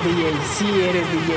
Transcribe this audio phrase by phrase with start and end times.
[0.00, 1.34] eres DJ, si eres DJ.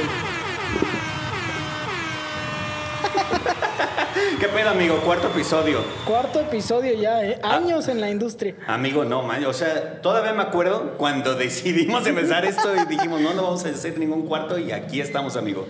[4.39, 4.97] ¿Qué pedo, amigo?
[4.97, 5.81] Cuarto episodio.
[6.05, 7.39] Cuarto episodio ya, ¿eh?
[7.43, 7.55] Ah.
[7.55, 8.55] Años en la industria.
[8.67, 9.43] Amigo, no, man.
[9.45, 13.69] O sea, todavía me acuerdo cuando decidimos empezar esto y dijimos, no, no vamos a
[13.69, 15.67] hacer ningún cuarto y aquí estamos, amigo.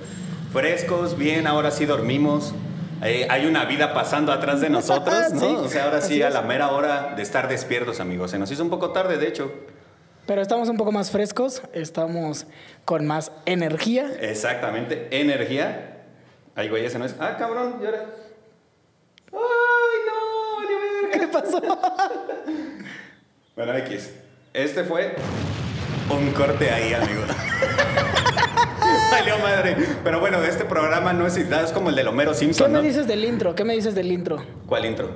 [0.51, 2.53] Frescos, bien, ahora sí dormimos.
[3.03, 5.39] Eh, hay una vida pasando atrás de nosotros, ¿no?
[5.39, 8.31] Sí, o sea, ahora sí a la mera hora de estar despiertos, amigos.
[8.31, 9.51] Se nos hizo un poco tarde, de hecho.
[10.25, 12.45] Pero estamos un poco más frescos, estamos
[12.85, 14.09] con más energía.
[14.21, 16.03] Exactamente, energía.
[16.55, 17.15] Ay, güey, ese no es.
[17.19, 18.05] Ah, cabrón, llora.
[19.33, 21.19] Ay, no, vale.
[21.19, 21.61] ¿Qué pasó?
[23.55, 24.11] Bueno, X.
[24.51, 25.15] Este fue
[26.09, 27.21] un corte ahí, amigo.
[29.11, 29.77] Valió madre.
[30.03, 32.83] Pero bueno, este programa no es es como el de Homero ¿Qué Simpson, me ¿no?
[32.83, 33.53] dices del intro?
[33.53, 34.43] ¿Qué me dices del intro?
[34.65, 35.11] ¿Cuál intro?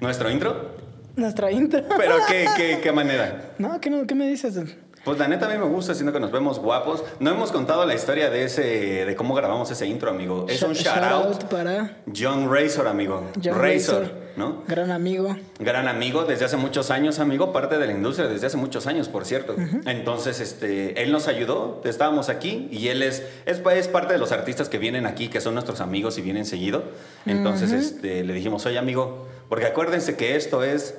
[0.00, 0.71] ¿Nuestro intro?
[1.16, 1.82] Nuestra intro.
[1.96, 3.52] ¿Pero qué, qué, qué manera?
[3.58, 4.58] No, ¿qué, no, ¿qué me dices?
[5.04, 7.02] Pues la neta a mí me gusta, siendo que nos vemos guapos.
[7.18, 10.46] No hemos contado la historia de ese, de cómo grabamos ese intro, amigo.
[10.48, 11.44] Es un shout out.
[11.44, 13.28] para John Razor, amigo.
[13.42, 14.62] John Razor, Razor, ¿no?
[14.68, 15.36] Gran amigo.
[15.58, 19.08] Gran amigo desde hace muchos años, amigo, parte de la industria desde hace muchos años,
[19.08, 19.56] por cierto.
[19.86, 24.30] Entonces, este, él nos ayudó, estábamos aquí y él es, es, es parte de los
[24.30, 26.84] artistas que vienen aquí, que son nuestros amigos y vienen seguido.
[27.26, 30.94] Entonces, este, le dijimos, oye, amigo, porque acuérdense que esto es,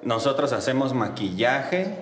[0.00, 1.92] nosotros hacemos maquillaje,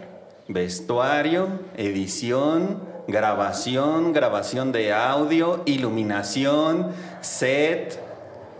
[0.46, 1.48] vestuario,
[1.78, 6.92] edición, grabación, grabación de audio, iluminación,
[7.22, 7.98] set,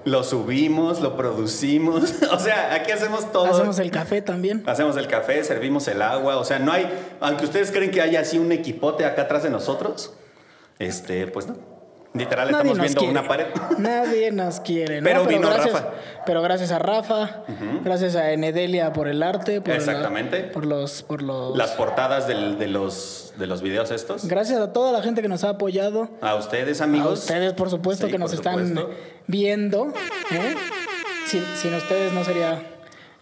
[0.06, 2.14] lo subimos, lo producimos.
[2.32, 3.44] o sea, aquí hacemos todo.
[3.44, 4.62] Hacemos el café también.
[4.64, 6.38] Hacemos el café, servimos el agua.
[6.38, 6.91] O sea, no hay.
[7.20, 10.14] Aunque ustedes creen que hay así un equipote acá atrás de nosotros,
[10.78, 11.72] este, pues no.
[12.15, 13.12] Literal, Nadie estamos viendo quiere.
[13.12, 13.47] una pared.
[13.78, 15.09] Nadie nos quiere, ¿no?
[15.09, 15.91] Pero vino gracias, Rafa.
[16.27, 17.43] Pero gracias a Rafa,
[17.84, 20.41] gracias a Enedelia por el arte, por la- Exactamente.
[20.45, 21.56] por los, por los.
[21.56, 24.27] Las portadas del- de, los, de los videos estos.
[24.27, 26.11] Gracias a toda la gente que nos ha apoyado.
[26.21, 27.09] A ustedes, amigos.
[27.09, 28.91] A ustedes, por supuesto, Sí, que nos están supuesto.
[29.27, 29.89] viendo.
[30.31, 30.55] ¿eh?
[31.27, 32.62] Sin, sin ustedes no sería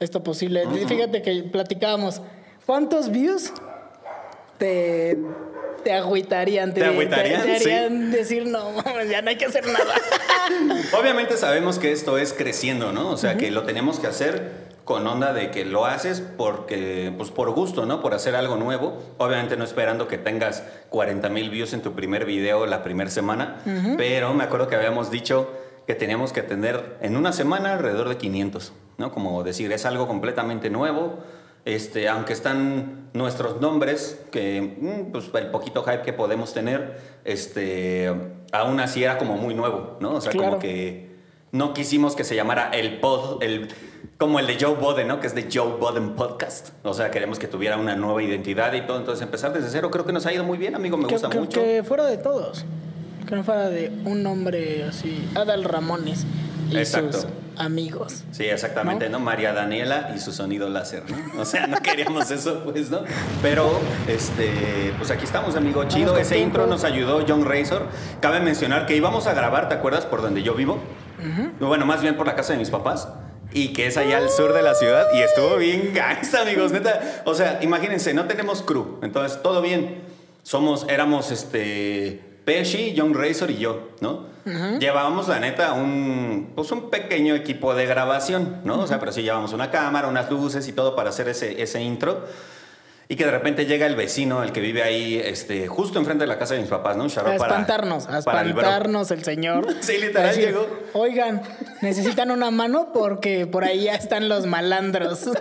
[0.00, 0.64] esto posible.
[0.88, 2.22] Fíjate que platicábamos.
[2.66, 3.52] ¿Cuántos views
[4.58, 5.16] te,
[5.82, 6.74] te agüitarían?
[6.74, 7.42] ¿Te agüitarían?
[7.42, 8.72] Te, harían decir, no,
[9.10, 9.94] ya no hay que hacer nada.
[10.98, 13.10] Obviamente sabemos que esto es creciendo, ¿no?
[13.10, 17.30] O sea, que lo tenemos que hacer con onda de que lo haces porque, pues
[17.30, 18.00] por gusto, ¿no?
[18.00, 18.98] Por hacer algo nuevo.
[19.18, 23.58] Obviamente no esperando que tengas 40 mil views en tu primer video la primera semana,
[23.96, 25.48] pero me acuerdo que habíamos dicho
[25.86, 29.12] que teníamos que tener en una semana alrededor de 500, ¿no?
[29.12, 31.18] Como decir, es algo completamente nuevo.
[31.64, 38.10] Este, aunque están nuestros nombres, que mm, pues el poquito hype que podemos tener, este,
[38.52, 40.14] aún así era como muy nuevo, ¿no?
[40.14, 40.48] O sea, Claro.
[40.50, 41.10] como que
[41.52, 43.68] no quisimos que se llamara el pod, el,
[44.16, 45.20] como el de Joe Boden, ¿no?
[45.20, 46.70] Que es de Joe Boden Podcast.
[46.84, 48.98] O sea, queremos que tuviera una nueva identidad y todo.
[48.98, 50.96] Entonces, empezar desde cero creo que nos ha ido muy bien, amigo.
[50.96, 51.60] Me que, gusta que- mucho.
[51.60, 52.64] que fuera de todos.
[53.28, 55.28] Que no fuera de un nombre así.
[55.34, 56.24] Adal Ramones
[56.70, 57.12] y Exacto.
[57.12, 57.26] sus
[57.56, 58.22] amigos.
[58.32, 59.20] Sí, exactamente, ¿no?
[59.20, 61.40] María Daniela y su sonido láser, ¿no?
[61.40, 63.00] O sea, no queríamos eso, pues, ¿no?
[63.42, 65.84] Pero, este, pues aquí estamos, amigo.
[65.84, 66.38] Chido, ese contentos.
[66.46, 67.86] intro nos ayudó John Razor.
[68.20, 70.06] Cabe mencionar que íbamos a grabar, ¿te acuerdas?
[70.06, 70.78] Por donde yo vivo.
[71.60, 73.08] Bueno, más bien por la casa de mis papás.
[73.52, 75.06] Y que es allá al sur de la ciudad.
[75.12, 77.22] Y estuvo bien gangsta, amigos, neta.
[77.26, 78.98] O sea, imagínense, no tenemos crew.
[79.02, 80.02] Entonces, todo bien.
[80.44, 84.29] Somos, éramos, este, Pesci, John Razor y yo, ¿no?
[84.44, 88.80] Llevábamos, la neta, un, pues un pequeño equipo de grabación, ¿no?
[88.80, 91.82] O sea, pero sí llevábamos una cámara, unas luces y todo para hacer ese, ese
[91.82, 92.24] intro.
[93.08, 96.28] Y que de repente llega el vecino, el que vive ahí, este, justo enfrente de
[96.28, 97.02] la casa de mis papás, ¿no?
[97.02, 98.62] Un A espantarnos, a para el bro.
[98.62, 99.66] espantarnos el señor.
[99.80, 100.68] Sí, literal, A llegó.
[100.92, 101.42] Oigan,
[101.80, 105.28] necesitan una mano porque por ahí ya están los malandros.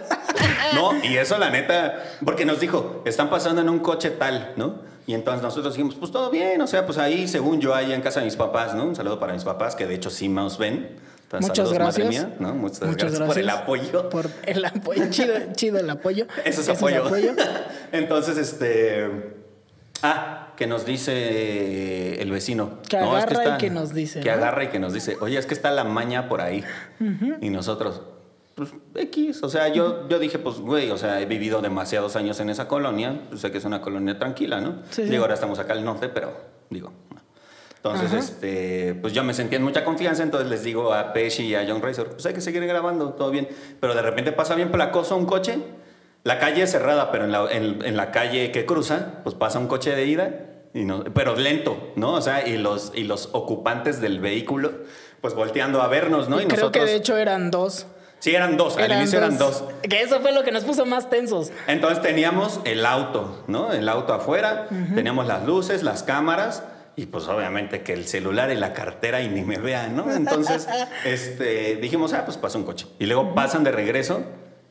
[0.74, 4.76] No, y eso la neta, porque nos dijo, están pasando en un coche tal, ¿no?
[5.10, 8.02] Y entonces nosotros dijimos, pues todo bien, o sea, pues ahí, según yo, ahí en
[8.02, 8.84] casa de mis papás, ¿no?
[8.84, 10.98] Un saludo para mis papás, que de hecho sí nos ven.
[11.24, 12.28] Entonces, Muchas saludos, madre gracias.
[12.28, 12.54] mía, ¿no?
[12.54, 14.10] Muchas, Muchas gracias, por el apoyo.
[14.12, 15.06] Por el apoyo.
[15.10, 16.28] Chido, chido el apoyo.
[16.46, 17.06] Eso es apoyo.
[17.92, 19.34] Entonces, este.
[20.04, 22.78] Ah, que nos dice el vecino.
[22.88, 24.36] Que es agarra y que nos dice, Que ¿no?
[24.36, 26.64] agarra y que nos dice, oye, es que está la maña por ahí.
[27.42, 28.04] Y nosotros,
[28.60, 29.42] pues X.
[29.44, 32.68] O sea, yo, yo dije, pues, güey, o sea, he vivido demasiados años en esa
[32.68, 33.22] colonia.
[33.30, 34.84] Pues sé que es una colonia tranquila, ¿no?
[34.92, 35.10] Sí, sí.
[35.10, 36.34] Digo, ahora estamos acá al norte, pero
[36.70, 36.92] digo.
[37.14, 37.20] no.
[37.78, 38.20] Entonces, Ajá.
[38.20, 41.66] este, pues yo me sentía en mucha confianza, entonces les digo a Pesci y a
[41.66, 43.48] John Razor, pues hay que seguir grabando, todo bien.
[43.80, 45.60] Pero de repente pasa bien placoso un coche,
[46.26, 49.60] la calle es cerrada, pero en la, en- en la calle que cruza, pues pasa
[49.60, 52.16] un coche de ida y no, pero lento, ¿no?
[52.16, 54.74] O sea, y los, y los ocupantes del vehículo,
[55.22, 56.42] pues volteando a vernos, ¿no?
[56.42, 57.88] Y Creo que de hecho eran dos.
[58.20, 59.64] Sí, eran dos, al inicio eran dos.
[59.82, 61.52] Que eso fue lo que nos puso más tensos.
[61.68, 63.72] Entonces teníamos el auto, ¿no?
[63.72, 66.64] El auto afuera, teníamos las luces, las cámaras
[66.98, 70.14] y pues obviamente que el celular y la cartera y ni me vean, ¿no?
[70.14, 70.68] Entonces
[71.06, 72.88] este, dijimos, ah, pues pasa un coche.
[73.00, 74.22] Y luego pasan de regreso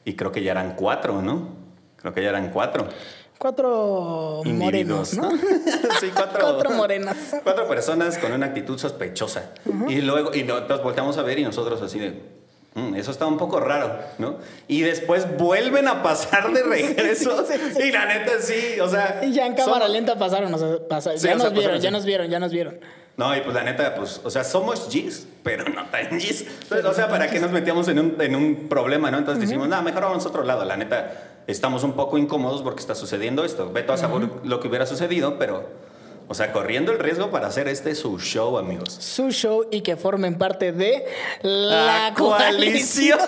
[0.04, 1.56] y creo que ya eran cuatro, ¿no?
[1.96, 2.86] Creo que ya eran cuatro.
[3.38, 5.30] Cuatro morenos, ¿no?
[6.00, 7.16] sí, cuatro, cuatro morenas.
[7.42, 9.54] Cuatro personas con una actitud sospechosa.
[9.88, 12.37] Y luego, y nos volteamos a ver y nosotros así de,
[12.96, 14.36] eso está un poco raro, ¿no?
[14.66, 17.44] Y después vuelven a pasar de regreso.
[17.82, 19.20] Y la neta sí, o sea.
[19.22, 22.38] Y ya en cámara lenta pasaron, o sea, ya nos vieron, ya nos vieron, ya
[22.38, 22.80] nos vieron.
[23.18, 26.44] No, y pues la neta, pues, o sea, somos G's, pero no tan G's.
[26.70, 29.18] o sea, ¿para qué nos metíamos en un, en un problema, no?
[29.18, 30.64] Entonces decimos, no, mejor vamos a otro lado.
[30.64, 33.72] La neta, estamos un poco incómodos porque está sucediendo esto.
[33.72, 35.68] Veto a saber lo que hubiera sucedido, pero
[36.28, 38.94] o sea, corriendo el riesgo para hacer este su show, amigos.
[39.00, 41.06] Su show y que formen parte de
[41.40, 43.18] la, coalición.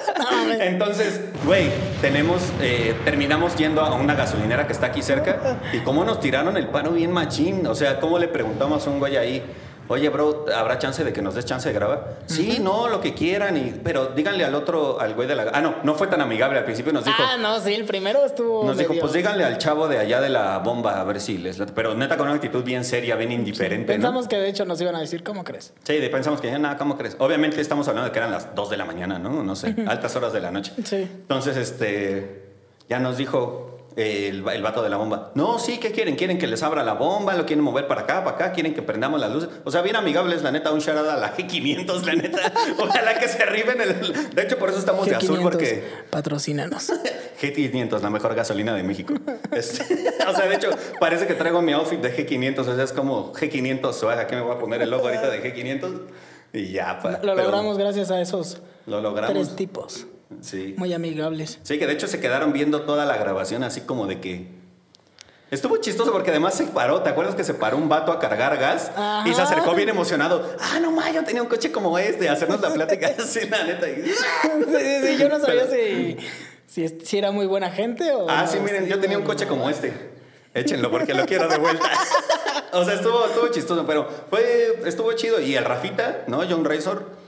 [0.60, 1.68] Entonces, güey,
[2.00, 6.56] tenemos, eh, terminamos yendo a una gasolinera que está aquí cerca y cómo nos tiraron
[6.56, 7.66] el pano bien machín.
[7.66, 9.42] O sea, cómo le preguntamos a un güey ahí
[9.88, 12.18] Oye, bro, ¿habrá chance de que nos des chance de grabar?
[12.26, 15.50] Sí, no, lo que quieran, y, pero díganle al otro, al güey de la...
[15.52, 17.22] Ah, no, no fue tan amigable, al principio nos dijo...
[17.22, 18.64] Ah, no, sí, el primero estuvo...
[18.64, 21.58] Nos dijo, pues díganle al chavo de allá de la bomba, a ver si les...
[21.74, 24.96] Pero neta con una actitud bien seria, bien indiferente, Pensamos que de hecho nos iban
[24.96, 25.72] a decir, ¿cómo crees?
[25.82, 27.16] Sí, pensamos que, nada, ¿cómo crees?
[27.18, 29.42] Obviamente estamos hablando de que eran las 2 de la mañana, ¿no?
[29.42, 30.72] No sé, altas horas de la noche.
[30.84, 30.96] Sí.
[30.96, 32.44] Entonces, este...
[32.88, 35.30] Ya nos dijo, el, el, vato de la bomba.
[35.34, 36.16] No, sí, ¿qué quieren?
[36.16, 37.34] ¿Quieren que les abra la bomba?
[37.34, 38.52] ¿Lo quieren mover para acá, para acá?
[38.52, 39.48] ¿Quieren que prendamos las luces?
[39.64, 42.52] O sea, bien amigables, la neta, un shout a la G500, la neta.
[42.78, 43.80] Ojalá que se arriben.
[43.80, 44.34] El...
[44.34, 45.84] De hecho, por eso estamos de azul, porque...
[46.10, 46.92] Patrocínanos.
[47.40, 49.14] G500, la mejor gasolina de México.
[49.52, 52.58] o sea, de hecho, parece que traigo mi outfit de G500.
[52.58, 54.26] O sea, es como G500 suaga.
[54.26, 56.00] ¿Qué me voy a poner el logo ahorita de G500?
[56.52, 59.32] Y ya, pa, Lo logramos gracias a esos lo logramos.
[59.32, 60.06] tres tipos.
[60.40, 60.74] Sí.
[60.76, 61.58] Muy amigables.
[61.62, 64.64] Sí, que de hecho se quedaron viendo toda la grabación así como de que...
[65.50, 68.56] Estuvo chistoso porque además se paró, ¿te acuerdas que se paró un vato a cargar
[68.56, 68.90] gas?
[69.24, 70.56] Y se acercó bien emocionado.
[70.60, 73.86] Ah, no ma, yo tenía un coche como este, hacernos la plática así, la neta.
[73.86, 75.66] sí, sí, yo no sabía
[76.66, 78.28] si, si, era muy buena gente o...
[78.28, 79.92] Ah, sí, miren, yo tenía un coche como este.
[80.54, 81.88] Échenlo porque lo quiero de vuelta.
[82.72, 85.40] o sea, estuvo, estuvo chistoso, pero fue, estuvo chido.
[85.40, 86.42] Y el Rafita, ¿no?
[86.48, 87.23] John Razor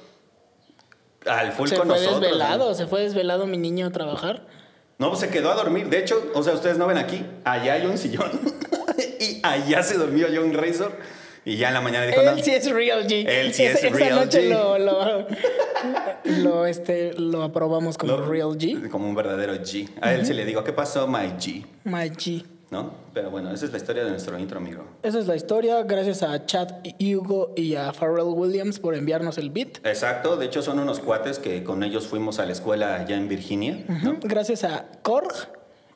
[1.29, 4.47] al full se fue desvelado, se fue desvelado mi niño a trabajar.
[4.99, 5.89] No, pues se quedó a dormir.
[5.89, 8.31] De hecho, o sea, ustedes no ven aquí, allá hay un sillón.
[9.21, 10.93] y allá se durmió John Razor.
[11.45, 13.25] Y ya en la mañana dijo, Él sí es real G.
[13.29, 14.79] Él sí es real esa noche Lo,
[16.25, 18.89] lo, este, lo aprobamos como real G.
[18.91, 19.89] Como un verdadero G.
[20.01, 21.65] A él se le digo, ¿qué pasó, my G?
[21.85, 22.45] My G.
[22.71, 22.93] ¿no?
[23.15, 24.85] Pero bueno, esa es la historia de nuestro intro, amigo.
[25.03, 26.69] Esa es la historia, gracias a Chad
[26.99, 29.79] Hugo y a Pharrell Williams por enviarnos el beat.
[29.85, 33.29] Exacto, de hecho son unos cuates que con ellos fuimos a la escuela allá en
[33.29, 33.85] Virginia.
[34.23, 35.33] Gracias a Korg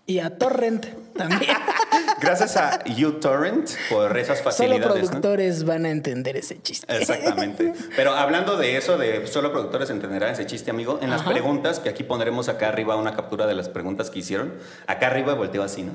[0.07, 1.57] y a Torrent también.
[2.21, 4.83] Gracias a uTorrent por esas facilidades.
[4.83, 6.87] Solo productores van a entender ese chiste.
[6.97, 7.73] Exactamente.
[7.97, 11.89] Pero hablando de eso, de solo productores entenderán ese chiste, amigo, en las preguntas, que
[11.89, 14.53] aquí pondremos acá arriba una captura de las preguntas que hicieron.
[14.87, 15.93] Acá arriba volteo así, ¿no?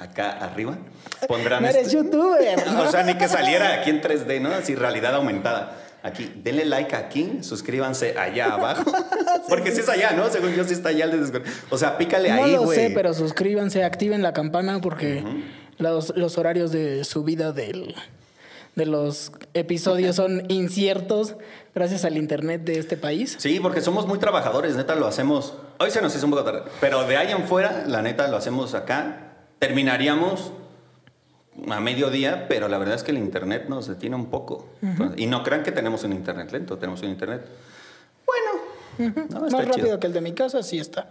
[0.00, 0.78] Acá arriba,
[1.28, 1.62] pondrán...
[1.62, 2.58] No eres este- youtuber.
[2.78, 4.50] o sea, ni que saliera aquí en 3D, ¿no?
[4.50, 5.76] Así, realidad aumentada.
[6.02, 8.90] Aquí, denle like aquí, suscríbanse allá abajo.
[9.48, 10.30] Porque si es allá, ¿no?
[10.30, 12.54] Según yo, sí está allá el de O sea, pícale ahí, güey.
[12.54, 15.22] No lo sé, pero suscríbanse, activen la campana porque
[15.76, 17.94] los, los, horarios de subida del,
[18.76, 21.36] de los episodios son inciertos
[21.74, 23.36] gracias al internet de este país.
[23.38, 25.54] Sí, porque somos muy trabajadores, neta, lo hacemos.
[25.78, 28.38] Hoy se nos hizo un poco tarde, pero de ahí en fuera, la neta, lo
[28.38, 29.29] hacemos acá
[29.60, 30.50] terminaríamos
[31.68, 34.68] a mediodía, pero la verdad es que el internet nos detiene un poco.
[35.16, 37.46] Y no crean que tenemos un internet lento, tenemos un internet
[38.26, 39.20] bueno.
[39.50, 41.08] Más rápido que el de mi casa, sí está.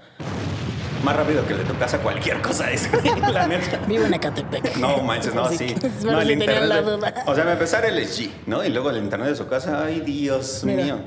[1.03, 2.89] Más rápido que el de tu casa, cualquier cosa es,
[3.33, 3.77] la neta.
[3.87, 4.75] Vivo en Ecatepec.
[4.77, 5.73] No manches, no, sí.
[6.03, 7.15] No, el internet.
[7.25, 8.65] o sea, me empezar el G, ¿no?
[8.65, 10.97] Y luego el internet de su casa, ay, Dios mío.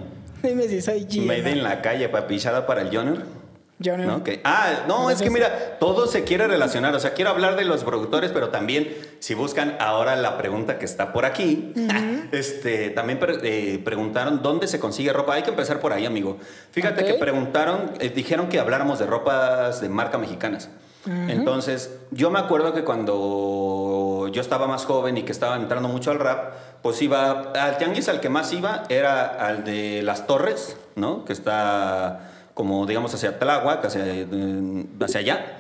[0.43, 1.27] Dime si soy G.
[1.27, 2.91] Me en la calle, papillada para el
[4.07, 4.23] ¿No?
[4.45, 6.95] Ah, no, es que mira, todo se quiere relacionar.
[6.95, 10.85] O sea, quiero hablar de los productores, pero también, si buscan ahora la pregunta que
[10.85, 11.73] está por aquí,
[12.33, 15.35] este, también eh, preguntaron dónde se consigue ropa.
[15.35, 16.39] Hay que empezar por ahí, amigo.
[16.71, 20.71] Fíjate que preguntaron, eh, dijeron que habláramos de ropas de marca mexicanas.
[21.05, 26.13] Entonces, yo me acuerdo que cuando yo estaba más joven y que estaba entrando mucho
[26.13, 30.77] al rap, pues iba al tianguis al que más iba era al de las Torres,
[30.95, 31.25] ¿no?
[31.25, 34.05] Que está como digamos hacia Tláhuac, hacia,
[35.01, 35.59] hacia allá.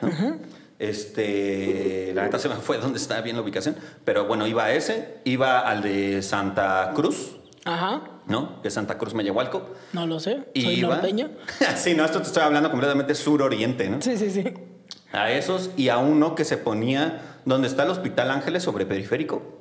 [0.78, 4.72] Este, la neta se me fue donde estaba bien la ubicación, pero bueno, iba a
[4.75, 8.02] ese, iba al de Santa Cruz, Ajá.
[8.26, 8.61] ¿no?
[8.62, 9.70] Que es Santa Cruz Meyahualco.
[9.92, 10.44] No lo sé.
[10.54, 11.30] Y Soy iba- norteño.
[11.76, 14.02] sí, no, esto te estoy hablando completamente sur-oriente, ¿no?
[14.02, 14.44] Sí, sí, sí.
[15.12, 19.61] A esos y a uno que se ponía donde está el Hospital Ángeles sobre Periférico.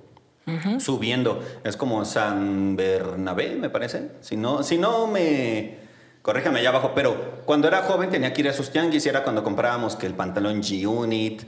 [0.79, 1.41] Subiendo.
[1.63, 4.09] Es como San Bernabé, me parece.
[4.21, 5.77] Si no, si no me.
[6.21, 6.91] Corréjame allá abajo.
[6.95, 10.05] Pero cuando era joven tenía que ir a sus tianguis y era cuando comprábamos que
[10.05, 11.43] el pantalón G-Unit,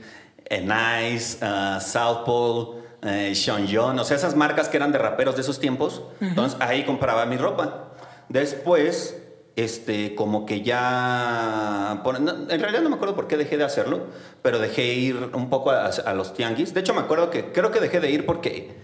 [0.46, 3.98] eh, Nice, ah, South Pole, eh, Sean John.
[3.98, 6.02] O sea, esas marcas que eran de raperos de esos tiempos.
[6.20, 7.90] Entonces ahí compraba mi ropa.
[8.28, 9.16] Después,
[9.56, 12.00] este, como que ya.
[12.02, 14.06] por- no, en realidad no me acuerdo por qué dejé de hacerlo,
[14.42, 16.74] pero dejé ir un poco a, a los tianguis.
[16.74, 18.74] De hecho, me acuerdo que creo que dejé de ir porque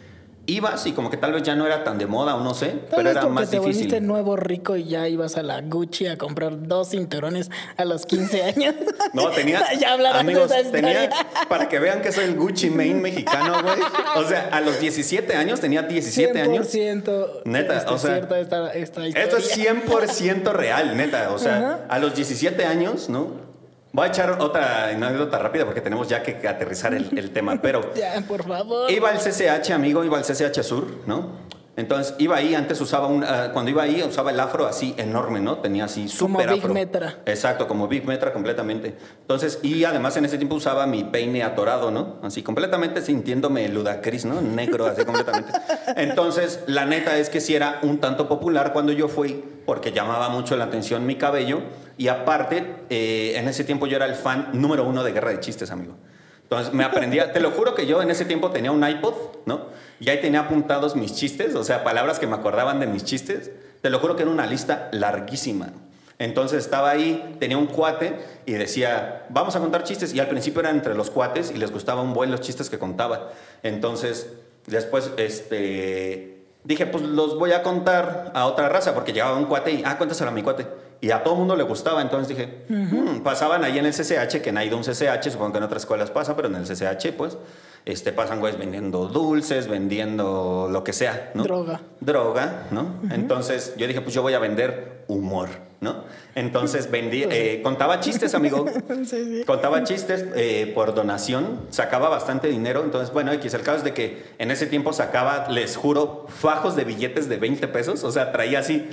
[0.51, 2.69] ibas y como que tal vez ya no era tan de moda o no sé,
[2.69, 4.07] Tal pero vez era más te volviste difícil.
[4.07, 8.43] nuevo rico y ya ibas a la Gucci a comprar dos cinturones a los 15
[8.43, 8.75] años.
[9.13, 9.65] No, tenía.
[9.81, 11.11] ya amigos, de esa tenía.
[11.49, 13.79] Para que vean que soy el Gucci Main mexicano, güey.
[14.17, 16.73] O sea, a los 17 años, tenía 17 años.
[16.73, 19.07] 100% Neta, este, o sea, cierta esta, esta.
[19.07, 21.33] Esto es 100% real, neta.
[21.33, 23.50] O sea, a los 17 años, ¿no?
[23.93, 27.93] Voy a echar otra anécdota rápida porque tenemos ya que aterrizar el, el tema, pero
[27.97, 28.91] Ya, por favor.
[28.91, 31.51] iba al CCH, amigo, iba al CCH Sur, ¿no?
[31.77, 35.41] Entonces iba ahí, antes usaba un, ah, cuando iba ahí usaba el afro así enorme,
[35.41, 35.59] ¿no?
[35.59, 36.75] Tenía así Como súper Big afro.
[36.75, 37.19] Metra.
[37.25, 38.97] Exacto, como Big Metra completamente.
[39.23, 42.17] Entonces, y además en ese tiempo usaba mi peine atorado, ¿no?
[42.23, 44.41] Así completamente sintiéndome ludacris, ¿no?
[44.43, 45.53] Negro, así completamente.
[45.97, 50.29] Entonces, la neta es que sí era un tanto popular cuando yo fui, porque llamaba
[50.29, 51.61] mucho la atención mi cabello.
[52.01, 55.41] Y aparte, eh, en ese tiempo yo era el fan número uno de Guerra de
[55.41, 55.97] Chistes, amigo.
[56.45, 59.13] Entonces me aprendía, te lo juro que yo en ese tiempo tenía un iPod,
[59.45, 59.67] ¿no?
[60.01, 63.51] Y ahí tenía apuntados mis chistes, o sea, palabras que me acordaban de mis chistes.
[63.83, 65.75] Te lo juro que era una lista larguísima.
[66.19, 68.17] Entonces estaba ahí, tenía un cuate
[68.47, 70.15] y decía, vamos a contar chistes.
[70.15, 72.79] Y al principio eran entre los cuates y les gustaba un buen los chistes que
[72.79, 73.33] contaba.
[73.63, 74.33] Entonces,
[74.67, 79.73] después, este, dije, pues los voy a contar a otra raza, porque llegaba un cuate
[79.73, 80.67] y, ah, cuéntaselo a mi cuate.
[81.01, 84.43] Y a todo el mundo le gustaba, entonces dije, "Hmm", pasaban ahí en el CCH,
[84.43, 86.57] que no ha ido a un CCH, supongo que en otras escuelas pasa, pero en
[86.57, 87.39] el CCH, pues,
[87.87, 91.43] este, pasan güeyes vendiendo dulces, vendiendo lo que sea, ¿no?
[91.45, 91.81] Droga.
[92.01, 92.97] Droga, ¿no?
[93.11, 95.49] Entonces yo dije, pues yo voy a vender humor,
[95.81, 96.05] ¿no?
[96.35, 98.67] Entonces vendí, eh, contaba chistes, amigo.
[99.05, 99.45] Sí, sí.
[99.47, 102.83] Contaba chistes eh, por donación, sacaba bastante dinero.
[102.85, 106.77] Entonces, bueno, X, el caso es de que en ese tiempo sacaba, les juro, fajos
[106.77, 108.05] de billetes de 20 pesos.
[108.05, 108.89] O sea, traía así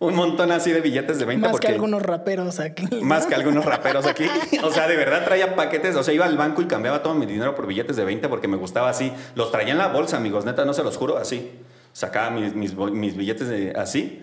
[0.00, 2.86] un montón así de billetes de 20 Más porque que algunos raperos aquí.
[3.02, 4.26] más que algunos raperos aquí.
[4.62, 5.96] O sea, de verdad traía paquetes.
[5.96, 8.48] O sea, iba al banco y cambiaba todo mi dinero por billetes de 20 porque
[8.48, 9.12] me gustaba así.
[9.34, 10.44] Los traía en la bolsa, amigos.
[10.44, 11.50] Neta, no se los juro, así.
[11.92, 14.22] Sacaba mis, mis, billetes de, así.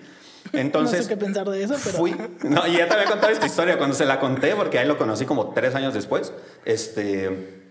[0.54, 1.98] Entonces, no sé qué pensar de eso, pero.
[1.98, 2.16] fui.
[2.44, 4.98] No, y ya te había contado esta historia cuando se la conté, porque ahí lo
[4.98, 6.32] conocí como tres años después.
[6.64, 7.64] Este.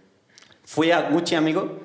[0.64, 1.83] Fui a Gucci, amigo.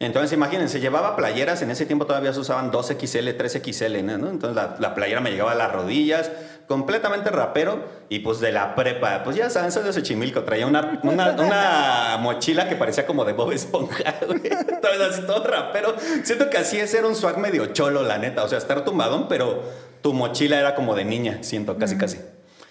[0.00, 1.60] Entonces, imagínense, llevaba playeras.
[1.60, 4.30] En ese tiempo todavía se usaban 2XL, 3XL, ¿no?
[4.30, 6.30] Entonces, la, la playera me llegaba a las rodillas,
[6.66, 7.84] completamente rapero.
[8.08, 10.42] Y pues de la prepa, pues ya saben, soy de Xochimilco.
[10.42, 14.40] Traía una, una, una mochila que parecía como de Bob Esponja, güey.
[14.46, 15.94] Entonces, así todo rapero.
[16.24, 18.42] Siento que así es, era un swag medio cholo, la neta.
[18.42, 19.62] O sea, estar tumbadón, pero
[20.00, 22.18] tu mochila era como de niña, siento, casi, casi.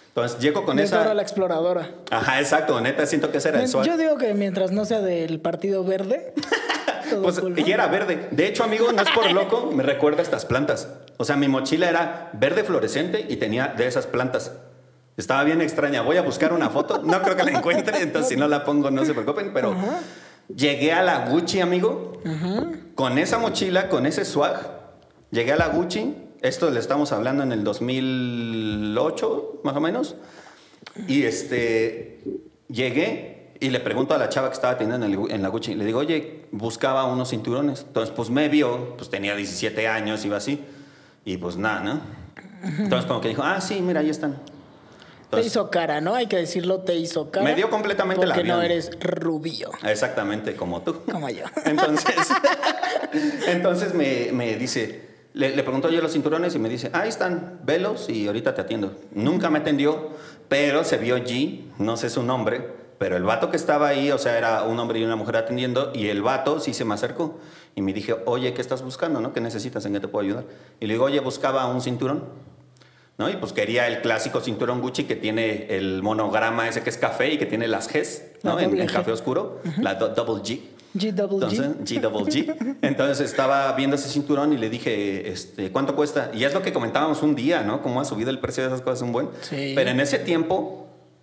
[0.08, 0.98] Entonces, llego con esa.
[0.98, 1.90] Dora la exploradora.
[2.10, 3.86] Ajá, exacto, neta, siento que ese era el swag.
[3.86, 6.34] Yo digo que mientras no sea del Partido Verde.
[7.10, 7.66] todo Pues, cool, ¿no?
[7.66, 8.28] y era verde.
[8.30, 10.88] De hecho, amigo, no es por loco, me recuerda a estas plantas.
[11.18, 14.52] O sea, mi mochila era verde fluorescente y tenía de esas plantas.
[15.16, 16.00] Estaba bien extraña.
[16.02, 17.02] Voy a buscar una foto.
[17.04, 19.52] No creo que la encuentre, entonces si no la pongo, no se preocupen.
[19.52, 19.74] Pero
[20.54, 22.20] llegué a la Gucci, amigo,
[22.94, 24.78] con esa mochila, con ese swag.
[25.30, 26.14] Llegué a la Gucci.
[26.40, 30.16] Esto le estamos hablando en el 2008, más o menos.
[31.06, 32.20] Y este,
[32.68, 33.29] llegué
[33.60, 35.84] y le pregunto a la chava que estaba atendiendo en, el- en la Gucci, le
[35.84, 37.84] digo, oye, buscaba unos cinturones.
[37.86, 40.64] Entonces, pues me vio, pues tenía 17 años, iba así.
[41.24, 42.00] Y pues nada, ¿no?
[42.78, 44.32] Entonces, como que dijo, ah, sí, mira, ahí están.
[44.32, 46.14] Te Entonces, hizo cara, ¿no?
[46.16, 47.44] Hay que decirlo, te hizo cara.
[47.44, 51.02] Me dio completamente el Porque no eres rubio, Exactamente, como tú.
[51.10, 51.44] como yo.
[51.66, 52.14] Entonces,
[53.46, 57.60] entonces me, me dice, le, le pregunto yo los cinturones y me dice, ahí están,
[57.64, 58.96] velos y ahorita te atiendo.
[59.12, 60.10] Nunca me atendió,
[60.48, 64.18] pero se vio G, no sé su nombre, pero el vato que estaba ahí, o
[64.18, 67.38] sea, era un hombre y una mujer atendiendo, y el vato sí se me acercó
[67.74, 69.22] y me dije, oye, ¿qué estás buscando?
[69.22, 69.32] ¿no?
[69.32, 69.86] ¿Qué necesitas?
[69.86, 70.44] ¿En qué te puedo ayudar?
[70.80, 72.24] Y le digo, oye, buscaba un cinturón.
[73.16, 73.30] ¿no?
[73.30, 77.32] Y pues quería el clásico cinturón Gucci que tiene el monograma ese que es café
[77.32, 78.56] y que tiene las Gs, ¿no?
[78.56, 80.60] La En, en café oscuro, la do- double G.
[80.96, 81.98] G double Entonces, G.
[81.98, 82.76] G double G.
[82.82, 86.30] Entonces estaba viendo ese cinturón y le dije, este, ¿cuánto cuesta?
[86.34, 87.80] Y es lo que comentábamos un día, ¿no?
[87.82, 89.28] Cómo ha subido el precio de esas cosas un buen.
[89.42, 89.72] Sí.
[89.74, 90.79] Pero en ese tiempo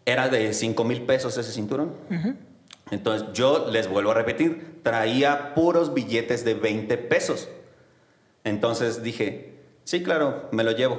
[0.08, 1.92] era de 5 mil pesos ese cinturón.
[2.92, 7.50] Entonces yo les vuelvo a repetir, traía puros billetes de 20 pesos.
[8.46, 10.98] Entonces dije, sí, claro, me lo llevo.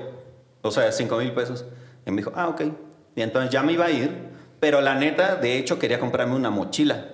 [0.61, 1.65] O sea, 5 mil pesos.
[2.05, 2.65] Y me dijo, ah, ok.
[3.17, 4.11] Y entonces ya me iba a ir,
[4.61, 7.09] pero la neta, de hecho, quería comprarme una mochila.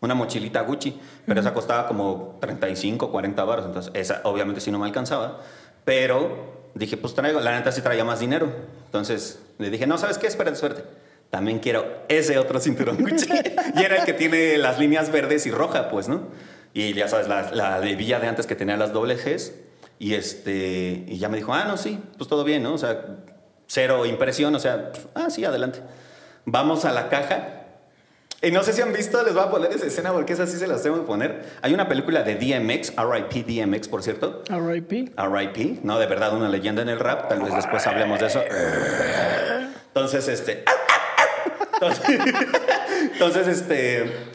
[0.00, 3.66] Una mochilita Gucci, pero esa costaba como 35, 40 baros.
[3.66, 5.40] Entonces, esa obviamente sí no me alcanzaba.
[5.84, 8.48] Pero dije, pues traigo, la neta sí traía más dinero.
[8.86, 10.28] Entonces le dije, no, ¿sabes qué?
[10.28, 11.01] Espérate, espérate.
[11.32, 13.26] También quiero ese otro cinturón Gucci.
[13.74, 16.28] y era el que tiene las líneas verdes y roja, pues, ¿no?
[16.74, 19.52] Y ya sabes, la, la de Villa de antes que tenía las doble Gs.
[19.98, 22.74] Y, este, y ya me dijo, ah, no, sí, pues todo bien, ¿no?
[22.74, 23.06] O sea,
[23.66, 25.78] cero impresión, o sea, ah, sí, adelante.
[26.44, 27.62] Vamos a la caja.
[28.42, 30.58] Y no sé si han visto, les voy a poner esa escena porque esa sí
[30.58, 31.46] se las tengo que poner.
[31.62, 34.42] Hay una película de DMX, RIP DMX, por cierto.
[34.50, 35.12] R.I.P.
[35.16, 37.30] RIP, no, de verdad, una leyenda en el rap.
[37.30, 38.42] Tal vez después hablemos de eso.
[39.94, 40.64] Entonces, este.
[41.82, 42.20] Entonces,
[43.12, 44.32] entonces, este.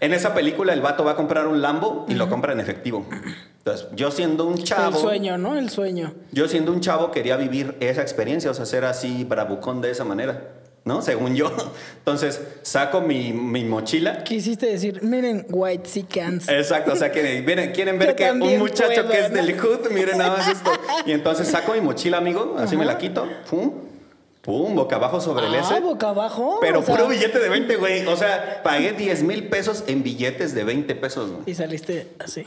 [0.00, 3.04] En esa película, el vato va a comprar un Lambo y lo compra en efectivo.
[3.58, 4.96] Entonces, yo siendo un chavo.
[4.96, 5.58] El sueño, ¿no?
[5.58, 6.14] El sueño.
[6.30, 10.04] Yo siendo un chavo quería vivir esa experiencia, o sea, ser así bravucón de esa
[10.04, 10.52] manera,
[10.84, 11.02] ¿no?
[11.02, 11.50] Según yo.
[11.98, 14.22] Entonces, saco mi, mi mochila.
[14.22, 16.48] Quisiste decir, miren, White Cans.
[16.48, 19.36] Exacto, o sea, que miren, quieren ver Yo que un muchacho puedo, que es ¿no?
[19.36, 20.70] del hood, miren nada más esto.
[21.06, 23.72] Y entonces saco mi mochila, amigo, así me la quito, pum,
[24.48, 25.78] pum, boca abajo sobre el Ah, S.
[25.80, 26.56] boca abajo.
[26.62, 28.06] Pero o sea, puro billete de 20, güey.
[28.06, 31.42] O sea, pagué 10 mil pesos en billetes de 20 pesos, güey.
[31.44, 32.46] Y saliste así.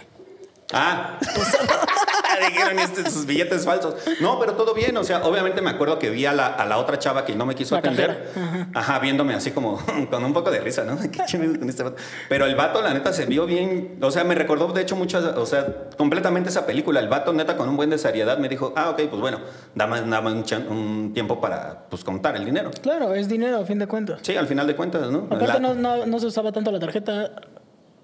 [0.73, 1.19] Ah.
[2.47, 3.95] Dijeron estos sus billetes falsos.
[4.19, 4.95] No, pero todo bien.
[4.97, 7.45] O sea, obviamente me acuerdo que vi a la, a la otra chava que no
[7.45, 8.31] me quiso La atender.
[8.73, 8.99] Ajá.
[8.99, 9.79] viéndome así como
[10.11, 10.97] con un poco de risa, ¿no?
[11.11, 11.95] ¿Qué con este vato?
[12.29, 13.97] Pero el vato, la neta, se vio bien.
[14.01, 16.99] O sea, me recordó, de hecho, mucho, o sea, completamente esa película.
[16.99, 19.39] El vato, neta, con un buen de seriedad, me dijo, ah, ok, pues bueno,
[19.75, 22.71] dame, dame un, chan- un tiempo para, pues, contar el dinero.
[22.81, 24.19] Claro, es dinero a fin de cuentas.
[24.23, 25.25] Sí, al final de cuentas, ¿no?
[25.29, 27.31] Aparte La- no, no, no se usaba tanto la tarjeta.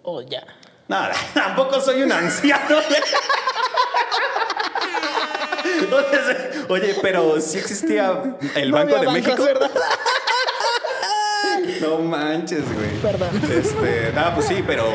[0.03, 0.43] O ya.
[0.87, 2.77] Nada, tampoco soy un anciano.
[6.69, 9.43] Oye, pero sí existía el No Banco había de bancos, México.
[9.43, 9.71] ¿verdad?
[11.81, 12.89] No manches, güey.
[13.01, 13.29] Perdón.
[13.51, 14.85] Este, nada, pues sí, pero.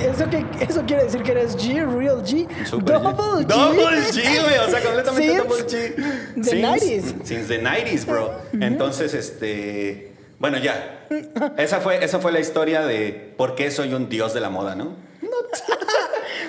[0.00, 3.46] Eso, que, eso quiere decir que eres G, Real G, Super Double G.
[3.46, 4.58] Double G, güey.
[4.58, 6.34] O sea, completamente Since Double G.
[6.36, 7.26] the Since- 90s.
[7.26, 8.32] Since the 90s, bro.
[8.60, 10.12] Entonces, este.
[10.38, 11.06] Bueno, ya.
[11.56, 14.74] Esa fue, esa fue la historia de por qué soy un dios de la moda,
[14.74, 14.96] ¿no?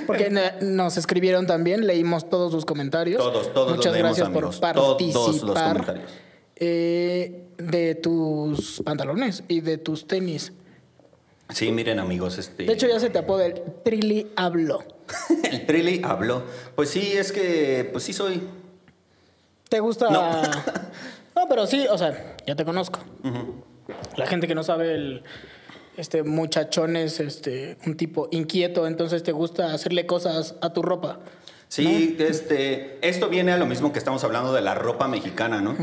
[0.05, 0.29] Porque
[0.61, 3.21] nos escribieron también, leímos todos sus comentarios.
[3.21, 4.59] Todos, todos los Muchas leemos, gracias amigos.
[4.59, 5.97] por Todos participar.
[5.97, 5.99] los
[6.57, 10.53] eh, de tus pantalones y de tus tenis.
[11.49, 12.63] Sí, miren, amigos, este.
[12.63, 14.83] De hecho, ya se te apoda el Trilly Hablo.
[15.51, 16.43] El Trilly habló.
[16.75, 18.41] Pues sí, es que, pues sí soy.
[19.69, 20.09] ¿Te gusta?
[20.09, 20.41] No.
[21.35, 23.01] No, pero sí, o sea, ya te conozco.
[24.15, 25.23] La gente que no sabe, el
[25.97, 31.19] este muchachón es este, un tipo inquieto, entonces te gusta hacerle cosas a tu ropa.
[31.67, 35.75] Sí, este, esto viene a lo mismo que estamos hablando de la ropa mexicana, ¿no?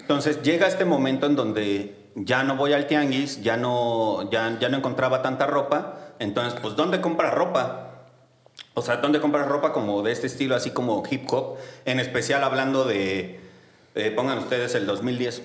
[0.00, 4.68] Entonces llega este momento en donde ya no voy al tianguis, ya no, ya, ya
[4.68, 8.04] no encontraba tanta ropa, entonces, pues, ¿dónde compras ropa?
[8.74, 11.56] O sea, ¿dónde compras ropa como de este estilo, así como hip hop?
[11.86, 13.40] En especial hablando de,
[13.94, 15.42] eh, pongan ustedes el 2010.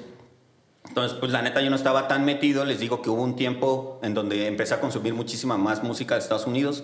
[0.87, 3.99] Entonces, pues la neta yo no estaba tan metido, les digo que hubo un tiempo
[4.01, 6.83] en donde empecé a consumir muchísima más música de Estados Unidos.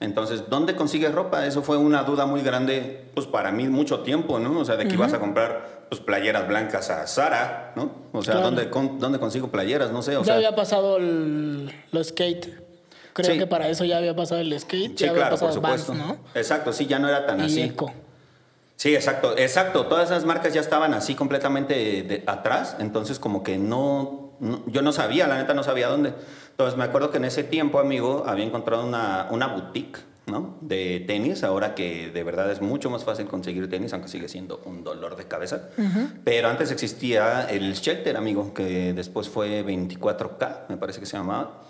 [0.00, 1.44] Entonces, ¿dónde consigues ropa?
[1.44, 4.60] Eso fue una duda muy grande, pues para mí mucho tiempo, ¿no?
[4.60, 7.90] O sea, de que ibas a comprar pues playeras blancas a Sara, ¿no?
[8.12, 8.46] O sea, Claro.
[8.50, 9.90] ¿dónde, con- ¿dónde consigo playeras?
[9.90, 10.34] No sé, o ya sea...
[10.36, 11.72] había pasado el,
[12.04, 12.46] skate.
[13.14, 13.38] Creo Sí.
[13.38, 15.80] que para eso ya había pasado el skate, Sí, ya había claro, por pasado Vans,
[15.80, 16.06] supuesto.
[16.06, 16.18] ¿no?
[16.34, 17.62] Exacto, sí, ya no era tan Y así.
[17.62, 17.90] Eco.
[18.78, 19.86] Sí, exacto, exacto.
[19.86, 24.82] Todas esas marcas ya estaban así completamente de- atrás, entonces como que no, no- yo
[24.82, 26.14] no sabía, la neta no sabía dónde.
[26.52, 30.58] Entonces me acuerdo que en ese tiempo, amigo, había encontrado una, una boutique, ¿no?
[30.60, 34.60] De tenis, ahora que de verdad es mucho más fácil conseguir tenis, aunque sigue siendo
[34.64, 35.70] un dolor de cabeza.
[36.22, 41.62] Pero antes existía el Shelter, amigo, que después fue 24K, me parece que se llamaba.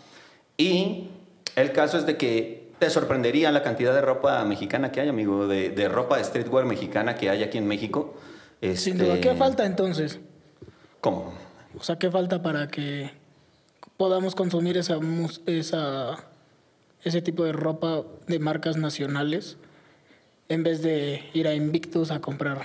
[0.58, 1.08] Y
[1.56, 5.46] el caso es de que te sorprendería la cantidad de ropa mexicana que hay, amigo,
[5.46, 8.14] de, de ropa streetwear mexicana que hay aquí en México.
[8.60, 9.20] Sin Este, duda.
[9.20, 10.18] ¿Qué falta entonces?
[11.00, 11.32] ¿Cómo?
[11.78, 13.10] O sea, ¿qué falta para que
[13.96, 14.98] podamos consumir esa,
[15.46, 16.16] esa
[17.04, 19.56] ese tipo de ropa de marcas nacionales
[20.48, 22.62] en vez de ir a Invictus a comprar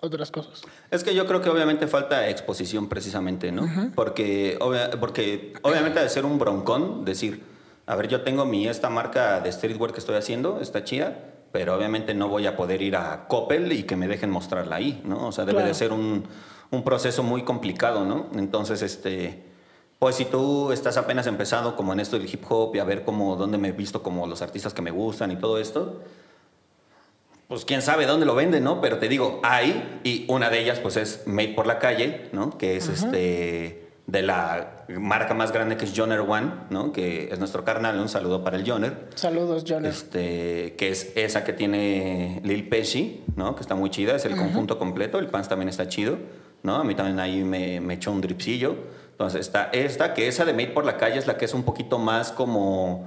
[0.00, 0.62] otras cosas?
[0.90, 3.68] Es que yo creo que obviamente falta exposición precisamente, ¿no?
[3.94, 7.42] porque, obvia- porque obviamente de ser un broncón, decir,
[7.86, 11.16] a ver, yo tengo mi esta marca de streetwear que estoy haciendo, está chida,
[11.52, 15.00] pero obviamente no voy a poder ir a Coppel y que me dejen mostrarla ahí,
[15.04, 15.28] ¿no?
[15.28, 15.68] O sea, debe Claro.
[15.68, 16.24] de ser un,
[16.70, 18.26] un proceso muy complicado, ¿no?
[18.34, 19.44] Entonces, este,
[19.98, 23.02] Pues si tú estás apenas empezado como en esto del hip hop y a ver
[23.04, 26.02] cómo, dónde me he visto como los artistas que me gustan y todo esto,
[27.48, 28.80] pues quién sabe dónde lo venden, ¿no?
[28.82, 32.58] Pero te digo, hay, y una de ellas pues es Made por la Calle, ¿no?
[32.58, 36.92] Que es este de la marca más grande que es Joner One, ¿no?
[36.92, 39.08] Que es nuestro carnal, un saludo para el Joner.
[39.14, 39.90] Saludos, Joner.
[39.90, 43.56] Este, que es esa que tiene Lil Pesci, ¿no?
[43.56, 46.18] Que está muy chida, es el conjunto completo, el Pants también está chido,
[46.62, 46.76] ¿no?
[46.76, 48.76] A mí también ahí me, me echó un dripsillo.
[49.10, 51.64] Entonces está esta, que esa de Made por la Calle es la que es un
[51.64, 53.06] poquito más como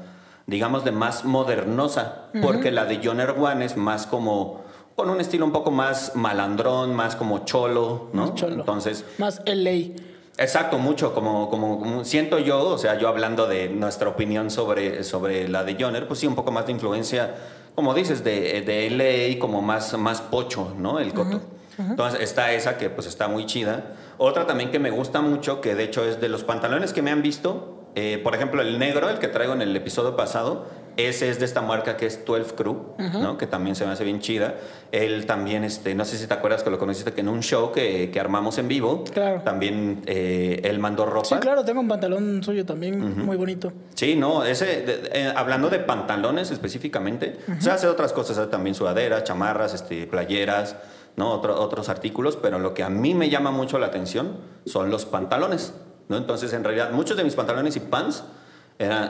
[0.50, 4.64] digamos, de más modernosa, porque la de Joner One es más como
[4.96, 8.24] con un estilo un poco más malandrón, más como cholo, ¿no?
[8.24, 8.56] Más cholo.
[8.56, 9.94] Entonces, Más LA.
[10.40, 15.04] Exacto, mucho, como, como, como siento yo, o sea, yo hablando de nuestra opinión sobre,
[15.04, 17.36] sobre la de Joner, pues sí, un poco más de influencia,
[17.76, 21.00] como dices, de, de LA, como más, más pocho, ¿no?
[21.00, 21.42] El coto.
[21.78, 23.94] Entonces está esa que pues está muy chida.
[24.18, 27.10] Otra también que me gusta mucho, que de hecho es de los pantalones que me
[27.10, 30.68] han visto, eh, por ejemplo, el negro, el que traigo en el episodio pasado,
[31.08, 33.38] ese es de esta marca que es 12 Crew, ¿no?
[33.38, 34.56] que también se me hace bien chida.
[34.92, 37.72] Él también, este, no sé si te acuerdas que lo conociste, que en un show
[37.72, 39.42] que, que armamos en vivo, Claro.
[39.44, 41.28] también eh, él mandó ropa.
[41.28, 43.72] Sí, claro, tengo un pantalón suyo también, muy bonito.
[43.96, 48.50] Sí, no, ese, de- eh, hablando de pantalones específicamente, o sea, hace otras cosas, hace
[48.50, 50.76] también sudaderas, chamarras, este, playeras,
[51.16, 51.32] ¿no?
[51.32, 55.06] Otro- otros artículos, pero lo que a mí me llama mucho la atención son los
[55.06, 55.74] pantalones,
[56.08, 56.18] ¿no?
[56.18, 58.24] Entonces, en realidad, muchos de mis pantalones y pants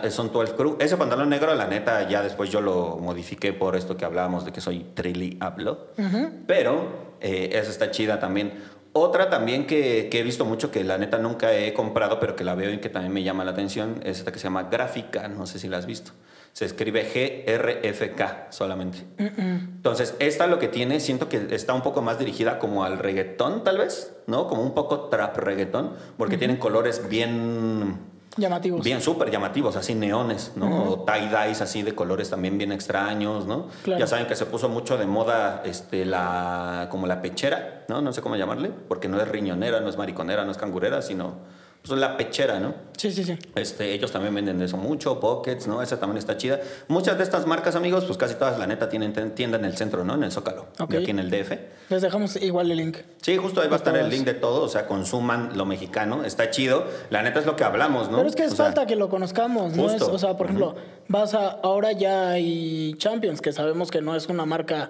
[0.10, 0.77] son 12 Crew.
[0.79, 4.51] Ese pantalón negro, la neta, ya después yo lo modifiqué por esto que hablábamos de
[4.51, 5.89] que soy trilly hablo,
[6.47, 8.53] pero eh, esa está chida también.
[8.91, 12.43] Otra también que, que he visto mucho, que la neta nunca he comprado, pero que
[12.43, 15.27] la veo y que también me llama la atención, es esta que se llama Gráfica,
[15.27, 16.12] no sé si la has visto.
[16.53, 19.05] Se escribe G-R-F-K solamente.
[19.17, 23.63] Entonces, esta lo que tiene, siento que está un poco más dirigida como al reggaetón,
[23.63, 24.47] tal vez, ¿no?
[24.47, 27.99] Como un poco trap reggaetón, porque tienen colores bien
[28.37, 28.83] Llamativos.
[28.83, 30.91] Bien súper llamativos, así neones, ¿no?
[30.91, 33.67] O tie-dyes así de colores también bien extraños, ¿no?
[33.83, 33.99] Claro.
[33.99, 38.01] Ya saben que se puso mucho de moda este, la, como la pechera, ¿no?
[38.01, 41.33] No sé cómo llamarle, porque no es riñonera, no es mariconera, no es cangurera, sino
[41.89, 42.73] pues, la pechera, ¿no?
[42.97, 43.38] Sí, sí, sí.
[43.56, 45.82] Este, ellos también venden de eso mucho, pockets, ¿no?
[45.82, 46.60] Esa también está chida.
[46.88, 50.04] Muchas de estas marcas, amigos, pues casi todas, la neta, tienen tienda en el centro,
[50.04, 50.15] ¿no?
[50.15, 50.89] En el Zócalo, Ok.
[50.91, 51.52] de aquí en el DF.
[51.89, 52.97] Les dejamos igual el link.
[53.21, 56.23] Sí, justo ahí va a estar el link de todo, o sea, consuman lo mexicano,
[56.23, 56.86] está chido.
[57.10, 58.17] La neta es lo que hablamos, ¿no?
[58.17, 59.89] Pero es que es O sea, falta que lo conozcamos, ¿no?
[59.89, 60.75] Es, o sea, por ejemplo,
[61.08, 61.52] vas a.
[61.63, 64.89] Ahora ya hay Champions, que sabemos que no es una marca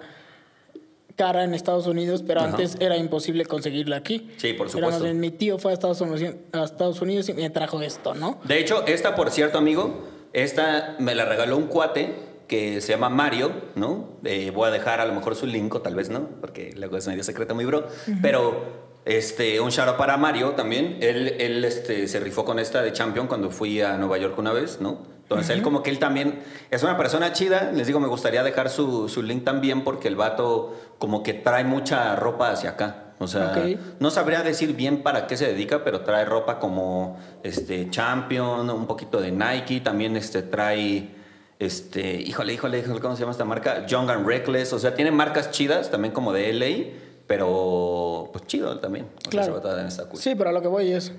[1.16, 2.50] cara en Estados Unidos, pero Ajá.
[2.50, 4.30] antes era imposible conseguirla aquí.
[4.36, 5.04] Sí, por Era supuesto.
[5.04, 8.40] bien, mi tío fue a Estados, Unidos, a Estados Unidos y me trajo esto, ¿no?
[8.44, 12.14] De hecho, esta, por cierto, amigo, esta me la regaló un cuate
[12.48, 14.08] que se llama Mario, ¿no?
[14.24, 16.96] Eh, voy a dejar a lo mejor su link, o tal vez no, porque luego
[16.96, 17.86] es medio secreto, mi bro.
[18.22, 20.98] Pero este, un shout out para Mario también.
[21.00, 24.52] Él, él este, se rifó con esta de Champion cuando fui a Nueva York una
[24.52, 24.98] vez, ¿no?
[25.30, 27.70] Entonces, él como que él también es una persona chida.
[27.72, 31.62] Les digo, me gustaría dejar su, su link también porque el vato como que trae
[31.62, 33.14] mucha ropa hacia acá.
[33.20, 33.54] O sea,
[34.00, 38.86] no sabría decir bien para qué se dedica, pero trae ropa como este Champion, un
[38.86, 41.10] poquito de Nike, también este trae
[41.60, 43.86] este, híjole, híjole, híjole, ¿cómo se llama esta marca?
[43.86, 48.80] Young and Reckless, o sea, tiene marcas chidas también como de LA, pero pues chido
[48.80, 49.06] también.
[49.26, 49.60] O Claro.
[49.60, 50.18] cool.
[50.18, 51.12] Sí, pero a lo que voy es.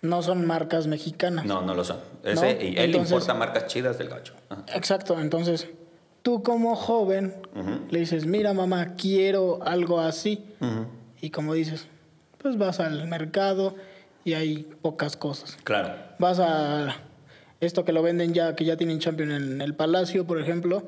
[0.00, 1.44] No son marcas mexicanas.
[1.44, 1.98] No, no lo son.
[2.22, 4.34] Ese, No, y él entonces- importa marcas chidas del gacho.
[4.48, 4.64] Ajá.
[4.74, 5.68] Exacto, entonces
[6.22, 7.34] tú como joven
[7.90, 10.44] le dices, mira mamá, quiero algo así.
[11.20, 11.86] Y como dices,
[12.38, 13.74] pues vas al mercado
[14.24, 15.56] y hay pocas cosas.
[15.64, 15.94] Claro.
[16.18, 16.94] Vas a
[17.60, 20.84] esto que lo venden ya, que ya tienen Champion en el Palacio, por ejemplo,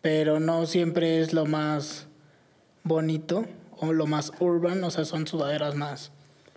[0.00, 2.06] pero no siempre es lo más
[2.82, 3.44] bonito
[3.78, 6.10] o lo más urban, o sea, son sudaderas más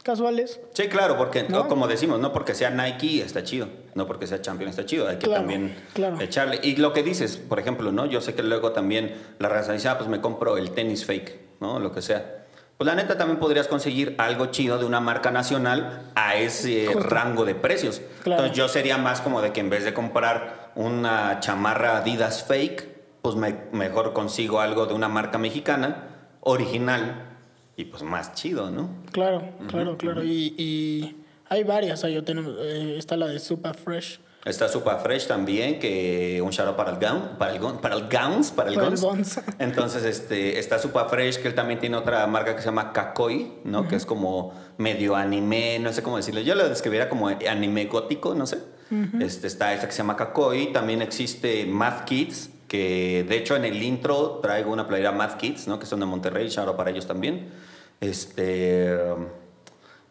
[0.03, 0.59] casuales.
[0.73, 1.67] Sí, claro, porque ¿No?
[1.67, 5.17] como decimos, no porque sea Nike está chido, no porque sea Champion está chido, hay
[5.17, 6.19] que Claro, también claro.
[6.19, 6.59] echarle.
[6.63, 8.05] Y lo que dices, por ejemplo, ¿no?
[8.05, 11.39] Yo sé que luego también la raza dice, ah, pues me compro el tenis fake,
[11.59, 11.79] ¿no?
[11.79, 12.37] Lo que sea.
[12.77, 17.09] Pues la neta también podrías conseguir algo chido de una marca nacional a ese Justo.
[17.09, 18.01] rango de precios.
[18.23, 18.41] Claro.
[18.43, 22.87] Entonces yo sería más como de que en vez de comprar una chamarra Adidas fake,
[23.21, 26.07] pues me- mejor consigo algo de una marca mexicana,
[26.39, 27.30] original,
[27.81, 28.89] y pues más chido, ¿no?
[29.11, 30.23] Claro, claro, claro.
[30.23, 31.15] Y, y
[31.49, 32.03] hay varias.
[32.03, 34.19] Ahí yo tenemos, eh, está la de Super Fresh.
[34.43, 38.09] Está Super Fresh también, que un shout para el gown, para el gown, para el
[38.09, 39.35] gowns, para el Para el gowns.
[39.35, 39.41] gowns.
[39.59, 43.59] Entonces, este, está Super Fresh, que él también tiene otra marca que se llama Kakoi,
[43.65, 43.87] ¿no?
[43.87, 46.41] Que es como medio anime, no sé cómo decirlo.
[46.41, 48.57] Yo lo describiría como anime gótico, no sé.
[49.19, 50.73] este, está esta que se llama Kakoi.
[50.73, 55.67] También existe Math Kids, que de hecho en el intro traigo una playera Math Kids,
[55.67, 55.77] ¿no?
[55.77, 57.49] Que son de Monterrey, shout out para ellos también.
[58.01, 58.97] Este,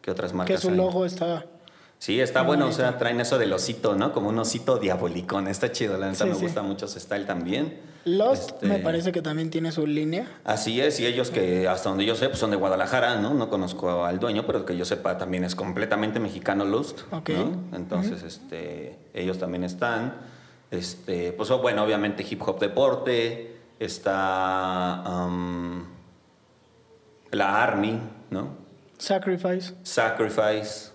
[0.01, 0.77] ¿qué otras marcas Que su hay?
[0.77, 1.45] logo está
[1.99, 4.15] Sí, está bueno, o sea, traen eso del osito, ¿no?
[4.15, 6.41] Como un osito diabolicón, está chido, la neta Sí, me sí.
[6.45, 7.79] gusta mucho ese style también.
[8.07, 10.27] Lost Este, me parece que también tiene su línea.
[10.45, 13.35] Así es, y ellos que hasta donde yo sé, pues son de Guadalajara, ¿no?
[13.35, 17.29] No conozco al dueño, pero que yo sepa también es completamente mexicano Lust, Ok.
[17.31, 17.77] ¿no?
[17.77, 20.15] Entonces, este, ellos también están.
[20.71, 25.85] Este, pues oh, bueno, obviamente hip hop deporte, está um,
[27.31, 28.49] la Army, ¿no?
[28.99, 29.75] Sacrifice.
[29.83, 30.91] Sacrifice.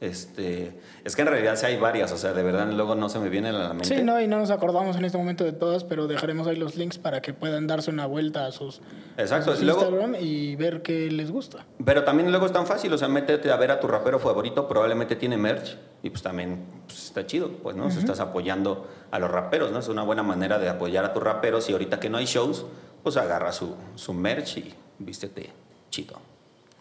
[0.00, 3.18] Este, es que en realidad sí hay varias, o sea, de verdad luego no se
[3.18, 3.84] me viene a la mente.
[3.98, 6.74] Sí, no, y no nos acordamos en este momento de todas, pero dejaremos ahí los
[6.76, 8.80] links para que puedan darse una vuelta a sus,
[9.18, 11.66] Exacto, a sus y luego- Instagram y ver qué les gusta.
[11.84, 14.66] Pero también luego es tan fácil, o sea, métete a ver a tu rapero favorito,
[14.66, 17.84] probablemente tiene merch y pues también pues, está chido, pues, ¿no?
[17.84, 19.80] O sea, estás apoyando a los raperos, ¿no?
[19.80, 22.64] Es una buena manera de apoyar a tus raperos y ahorita que no hay shows,
[23.02, 25.50] pues agarra su, su merch y vístete
[25.90, 26.16] chido.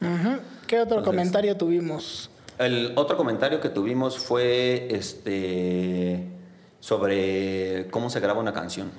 [0.02, 0.40] Ujú.
[0.68, 2.30] ¿Qué otro Entonces- comentario tuvimos?
[2.58, 6.26] El otro comentario que tuvimos fue este
[6.80, 8.92] sobre cómo se graba una canción.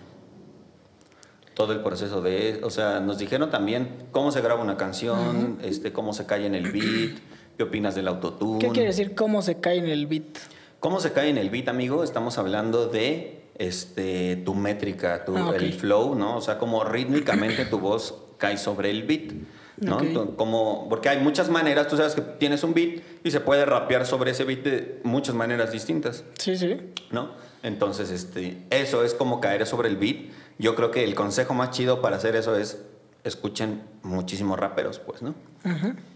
[1.55, 5.92] Todo el proceso de, o sea, nos dijeron también cómo se graba una canción, este,
[5.92, 7.18] cómo se cae en el beat,
[7.57, 8.59] qué opinas del autotune.
[8.61, 10.38] ¿Qué quiere decir cómo se cae en el beat?
[10.79, 12.03] ¿Cómo se cae en el beat, amigo?
[12.03, 15.57] Estamos hablando de este, tu métrica, tu, Ah, ok.
[15.57, 16.38] el flow, ¿no?
[16.38, 19.33] O sea, cómo rítmicamente tu voz cae sobre el beat,
[19.81, 20.37] ¿no?
[20.37, 24.07] Como, porque hay muchas maneras, tú sabes que tienes un beat y se puede rapear
[24.07, 26.81] sobre ese beat de muchas maneras distintas, Sí, sí.
[27.11, 27.31] ¿no?
[27.62, 30.31] Entonces, este, eso es como caer sobre el beat.
[30.59, 32.83] Yo creo que el consejo más chido para hacer eso es
[33.25, 35.35] escuchen muchísimos raperos, pues, ¿no?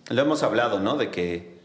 [0.08, 0.96] Lo hemos hablado, ¿no?
[0.96, 1.58] De que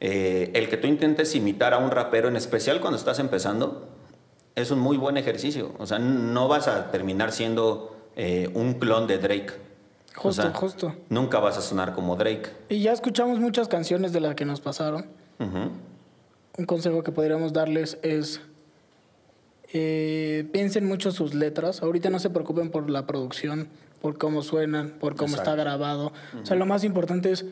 [0.00, 3.88] eh, el que tú intentes imitar a un rapero, en especial cuando estás empezando,
[4.54, 5.72] es un muy buen ejercicio.
[5.78, 9.52] O sea, no vas a terminar siendo eh, un clon de Drake.
[10.16, 10.94] O Justo, sea, justo.
[11.10, 12.50] Nunca vas a sonar como Drake.
[12.68, 15.06] Y ya escuchamos muchas canciones de las que nos pasaron.
[15.38, 18.40] Un consejo que podríamos darles es
[19.72, 21.82] eh, piensen mucho sus letras.
[21.82, 23.68] Ahorita no se preocupen por la producción,
[24.00, 26.12] por cómo suenan, por cómo está grabado.
[26.40, 27.44] O sea, lo más importante es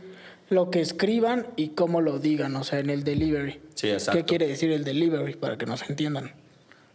[0.49, 3.61] lo que escriban y cómo lo digan, o sea, en el delivery.
[3.75, 4.19] Sí, exacto.
[4.19, 6.33] ¿Qué quiere decir el delivery para que nos entiendan?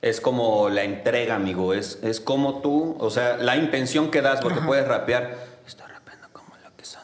[0.02, 1.74] Es como la entrega, amigo.
[1.74, 5.36] Es, es como tú, o sea, la intención que das, porque puedes rapear.
[5.68, 7.04] Está rapeando como lo que son.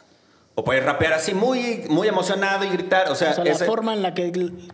[0.58, 3.10] O puedes rapear así muy, muy emocionado y gritar.
[3.10, 4.26] O sea, O sea, la ese- forma en la que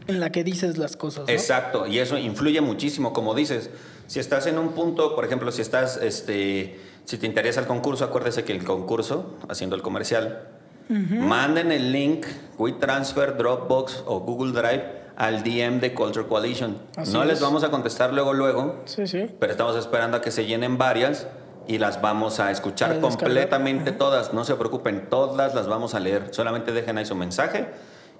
[0.06, 1.24] en la que dices las cosas.
[1.26, 1.32] ¿no?
[1.32, 3.68] Exacto, y eso influye muchísimo, como dices.
[4.06, 8.04] Si estás en un punto, por ejemplo, si estás, este, si te interesa el concurso,
[8.04, 10.48] acuérdese que el concurso, haciendo el comercial,
[10.88, 12.26] manden el link
[12.58, 14.84] WeTransfer, Dropbox o Google Drive
[15.16, 16.78] al DM de Culture Coalition.
[16.96, 17.40] Así no les es.
[17.40, 19.26] vamos a contestar luego, luego, Sí, sí.
[19.38, 21.26] pero estamos esperando a que se llenen varias
[21.68, 23.18] y las vamos a escuchar A descargar.
[23.18, 24.32] completamente todas.
[24.34, 26.28] No se preocupen, todas las vamos a leer.
[26.32, 27.68] Solamente dejen ahí su mensaje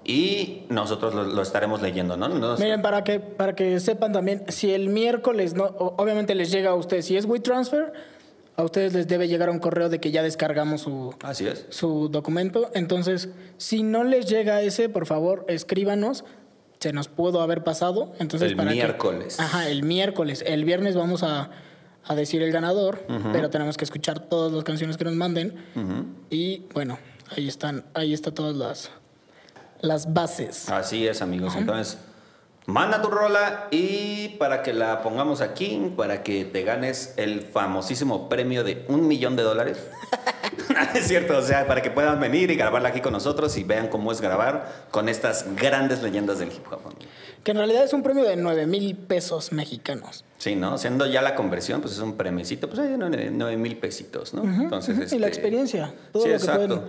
[0.05, 2.27] y nosotros lo, lo estaremos leyendo, ¿no?
[2.29, 6.71] Nos- Miren, para que, para que sepan también, si el miércoles, no, obviamente les llega
[6.71, 7.93] a ustedes, si es WeTransfer,
[8.55, 11.65] a ustedes les debe llegar un correo de que ya descargamos su, Así es.
[11.69, 12.69] su documento.
[12.75, 16.23] Entonces, si no les llega ese, por favor, escríbanos.
[16.79, 18.11] Se nos pudo haber pasado.
[18.19, 19.39] Entonces, El para que- miércoles.
[19.39, 20.43] ajá, el miércoles.
[20.45, 21.49] El viernes vamos a,
[22.05, 25.55] a decir el ganador, pero tenemos que escuchar todas las canciones que nos manden.
[26.29, 26.97] Y bueno,
[27.35, 28.91] ahí están, ahí está todas las,
[29.81, 30.69] las bases.
[30.69, 31.55] Así es, amigos.
[31.55, 31.97] Entonces,
[32.65, 38.29] manda tu rola y para que la pongamos aquí, para que te ganes el famosísimo
[38.29, 39.79] premio de un millón de dólares.
[40.95, 43.87] es cierto, o sea, para que puedan venir y grabarla aquí con nosotros y vean
[43.87, 46.81] cómo es grabar con estas grandes leyendas del hip hop.
[47.43, 50.23] Que en realidad es un premio de 9 mil pesos mexicanos.
[50.37, 50.77] Sí, ¿no?
[50.77, 54.43] Siendo ya la conversión, pues es un premiecito, pues hay nueve nueve mil pesitos, ¿no?
[54.43, 55.93] Entonces, Y la este, experiencia.
[56.11, 56.81] Todo sí, lo que pueden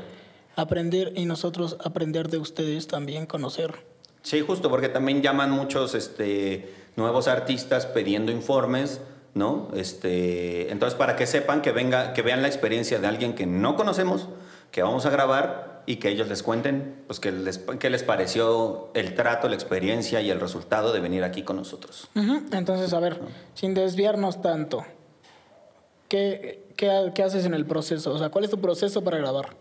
[0.56, 3.74] aprender y nosotros aprender de ustedes también, conocer.
[4.22, 9.00] Sí, justo, porque también llaman muchos este, nuevos artistas pidiendo informes,
[9.34, 9.68] ¿no?
[9.74, 13.76] Este, entonces, para que sepan, que, venga, que vean la experiencia de alguien que no
[13.76, 14.28] conocemos,
[14.70, 18.90] que vamos a grabar y que ellos les cuenten, pues, qué les, qué les pareció
[18.94, 22.08] el trato, la experiencia y el resultado de venir aquí con nosotros.
[22.52, 23.20] Entonces, a ver,
[23.54, 24.84] sin desviarnos tanto,
[26.08, 28.12] ¿qué, qué, qué haces en el proceso?
[28.12, 29.56] O sea, ¿cuál es tu proceso para grabar?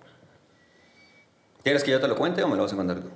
[1.64, 3.08] ¿Quieres que yo te lo cuente o me lo vas a contar tú?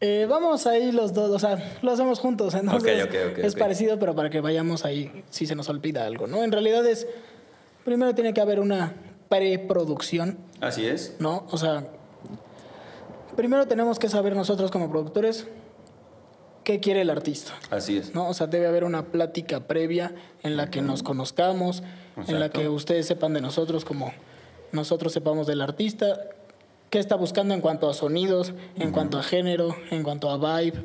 [0.00, 3.54] Eh, vamos ahí los dos, o sea, lo hacemos juntos, entonces Ok, ok, ok, es
[3.54, 6.42] parecido, pero para que vayamos ahí si se nos olvida algo, ¿no?
[6.44, 7.06] En realidad es,
[7.84, 8.92] primero tiene que haber una
[9.28, 11.16] preproducción, Así es.
[11.20, 11.46] ¿no?
[11.50, 11.86] O sea,
[13.36, 15.46] primero tenemos que saber nosotros como productores
[16.64, 17.52] qué quiere el artista.
[17.70, 18.14] Así es.
[18.14, 18.28] ¿no?
[18.28, 21.82] O sea, debe haber una plática previa en la que nos conozcamos,
[22.26, 24.12] en la que ustedes sepan de nosotros como
[24.72, 26.18] nosotros sepamos del artista,
[26.90, 30.84] qué está buscando en cuanto a sonidos, en cuanto a género, en cuanto a vibe,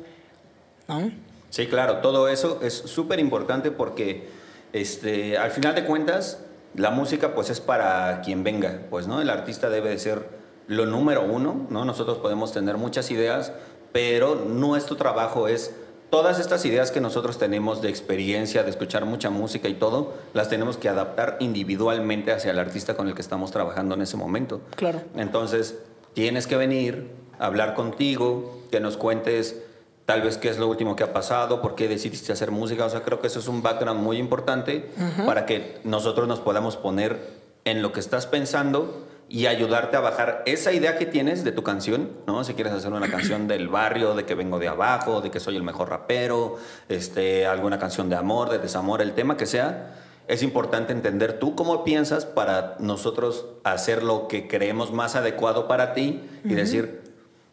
[0.88, 1.10] ¿no?
[1.50, 4.28] Sí, claro, todo eso es súper importante porque
[4.72, 6.38] este, al final de cuentas
[6.74, 10.39] la música pues es para quien venga, pues no, el artista debe de ser
[10.70, 11.84] lo número uno, ¿no?
[11.84, 13.52] Nosotros podemos tener muchas ideas,
[13.90, 15.74] pero nuestro trabajo es
[16.10, 20.48] todas estas ideas que nosotros tenemos de experiencia, de escuchar mucha música y todo, las
[20.48, 24.60] tenemos que adaptar individualmente hacia el artista con el que estamos trabajando en ese momento.
[24.76, 25.02] Claro.
[25.16, 25.76] Entonces,
[26.14, 29.60] tienes que venir, hablar contigo, que nos cuentes
[30.06, 32.84] tal vez qué es lo último que ha pasado, por qué decidiste hacer música.
[32.84, 34.88] O sea, creo que eso es un background muy importante
[35.26, 40.42] para que nosotros nos podamos poner en lo que estás pensando y ayudarte a bajar
[40.44, 42.42] esa idea que tienes de tu canción, ¿no?
[42.42, 45.54] Si quieres hacer una canción del barrio, de que vengo de abajo, de que soy
[45.54, 49.94] el mejor rapero, este, alguna canción de amor, de desamor, el tema que sea,
[50.26, 55.94] es importante entender tú cómo piensas para nosotros hacer lo que creemos más adecuado para
[55.94, 57.00] ti y decir,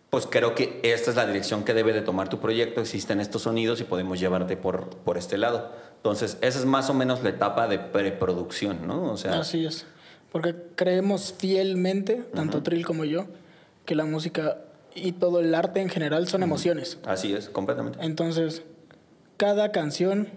[0.10, 3.44] pues creo que esta es la dirección que debe de tomar tu proyecto, existen estos
[3.44, 5.72] sonidos y podemos llevarte por, por este lado.
[5.98, 9.12] Entonces, esa es más o menos la etapa de preproducción, ¿no?
[9.12, 9.86] O sea, Así es.
[10.32, 13.28] Porque creemos fielmente, tanto Trill como yo,
[13.86, 14.58] que la música
[14.94, 16.98] y todo el arte en general son emociones.
[17.06, 18.00] Así es, completamente.
[18.02, 18.64] Entonces,
[19.38, 20.28] cada canción,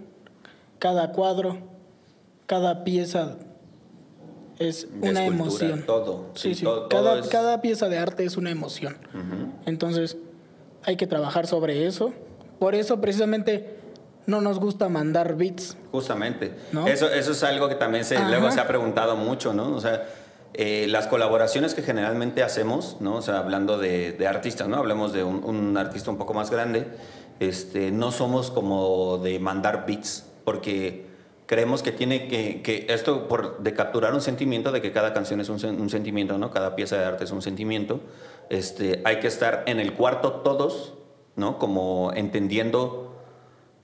[0.79, 1.59] cada cuadro,
[2.47, 3.37] cada pieza
[4.59, 5.85] es una emoción.
[5.87, 6.31] Todo.
[6.35, 6.67] Sí, sí.
[6.91, 8.99] cada, cada, pieza de arte es una emoción.
[9.65, 10.19] Entonces,
[10.85, 12.13] hay que trabajar sobre eso.
[12.59, 13.80] Por eso, precisamente,
[14.27, 15.77] no nos gusta mandar beats.
[15.93, 16.55] Justamente.
[16.87, 19.75] Eso, eso es algo que también se, luego se ha preguntado mucho, ¿no?
[19.75, 20.07] O sea,
[20.55, 23.17] eh, las colaboraciones que generalmente hacemos, ¿no?
[23.17, 24.77] O sea, hablando de, de artistas, ¿no?
[24.77, 26.87] Hablemos de un, un, artista un poco más grande,
[27.39, 31.07] este, no somos como de mandar beats, porque
[31.47, 35.41] creemos que tiene que, que esto por, de capturar un sentimiento, de que cada canción
[35.41, 36.51] es un, un, sentimiento, ¿no?
[36.51, 38.01] Cada pieza de arte es un sentimiento,
[38.51, 40.95] este, hay que estar en el cuarto todos,
[41.37, 41.59] ¿no?
[41.59, 43.10] Como entendiendo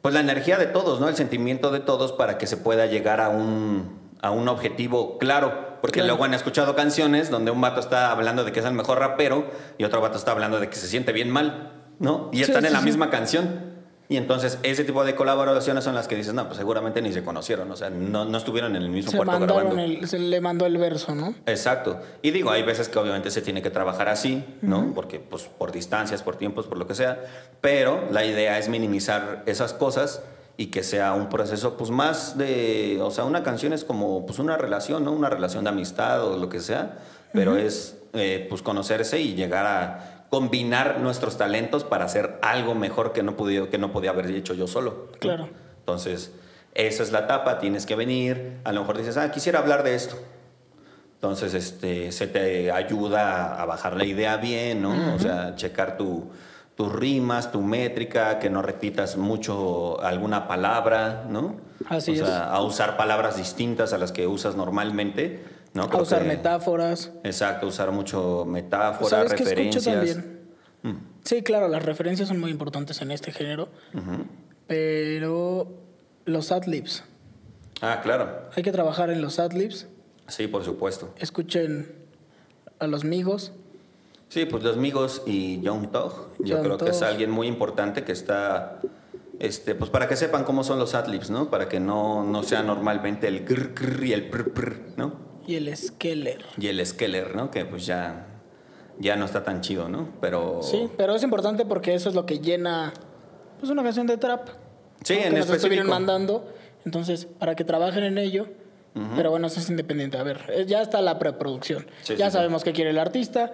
[0.06, 1.08] pues la energía de todos, ¿no?
[1.08, 5.80] El sentimiento de todos para que se pueda llegar a un, a un objetivo claro.
[5.80, 9.00] Porque luego han escuchado canciones donde un vato está hablando de que es el mejor
[9.00, 12.30] rapero y otro vato está hablando de que se siente bien mal, ¿no?
[12.32, 13.65] Y están en la misma canción.
[14.08, 17.24] Y entonces ese tipo de colaboraciones son las que dices, no, pues seguramente ni se
[17.24, 20.06] conocieron, o sea, no, no estuvieron en el mismo se cuarto grabando.
[20.06, 21.34] se le mandó el verso, ¿no?
[21.46, 22.00] Exacto.
[22.22, 24.92] Y digo, hay veces que obviamente se tiene que trabajar así, ¿no?
[24.94, 27.20] Porque pues por distancias, por tiempos, por lo que sea,
[27.60, 30.22] pero la idea es minimizar esas cosas
[30.56, 34.38] y que sea un proceso pues más de, o sea, una canción es como pues
[34.38, 35.12] una relación, ¿no?
[35.12, 36.98] Una relación de amistad o lo que sea,
[37.32, 43.12] pero es eh, pues conocerse y llegar a combinar nuestros talentos para hacer algo mejor
[43.12, 45.08] que no, podía, que no podía haber hecho yo solo.
[45.18, 45.48] Claro.
[45.78, 46.32] Entonces,
[46.74, 49.94] esa es la etapa, tienes que venir, a lo mejor dices, ah, quisiera hablar de
[49.94, 50.16] esto.
[51.14, 55.14] Entonces, este, se te ayuda a bajar la idea bien, ¿no?
[55.14, 56.30] O sea, checar tu,
[56.76, 61.56] tus rimas, tu métrica, que no repitas mucho alguna palabra, ¿no?
[61.88, 65.42] Así o sea, a usar palabras distintas a las que usas normalmente
[65.82, 67.12] a usar metáforas.
[67.24, 69.84] Exacto, usar mucho metáforas, referencias.
[69.84, 70.40] también?
[70.82, 70.96] Mm.
[71.24, 73.68] Sí, claro, las referencias son muy importantes en este género.
[74.66, 75.72] Pero
[76.24, 77.04] los adlibs.
[77.80, 78.48] Ah, claro.
[78.54, 79.86] Hay que trabajar en los adlibs.
[80.28, 81.12] Sí, por supuesto.
[81.18, 81.92] Escuchen
[82.78, 83.52] a los Migos.
[84.28, 86.36] Sí, pues los Migos y Young Tog.
[86.40, 88.80] Yo creo que es alguien muy importante que está
[89.38, 91.50] este, pues para que sepan cómo son los adlibs, ¿no?
[91.50, 95.25] Para que no, no sea normalmente el grr, y el prr, ¿no?
[95.46, 96.44] Y el Skeller.
[96.58, 97.50] Y el Skeller, ¿no?
[97.50, 98.26] Que pues ya,
[98.98, 100.08] ya no está tan chido, ¿no?
[100.20, 100.60] Pero...
[100.62, 102.92] Sí, pero es importante porque eso es lo que llena
[103.58, 104.48] pues una canción de trap.
[105.02, 106.52] Sí, en que nos estuvieron mandando.
[106.84, 108.48] Entonces, para que trabajen en ello.
[109.14, 110.16] Pero bueno, eso es independiente.
[110.16, 111.86] A ver, eh, ya está la preproducción.
[112.16, 113.52] ya sabemos qué quiere el artista.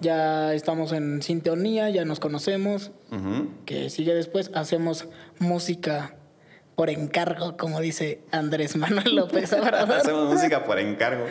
[0.00, 2.90] Ya estamos en sintonía, ya nos conocemos.
[3.64, 4.50] Que sigue después.
[4.54, 5.06] Hacemos
[5.38, 6.16] música
[6.74, 11.26] por encargo, como dice Andrés Manuel López Hacemos música por encargo.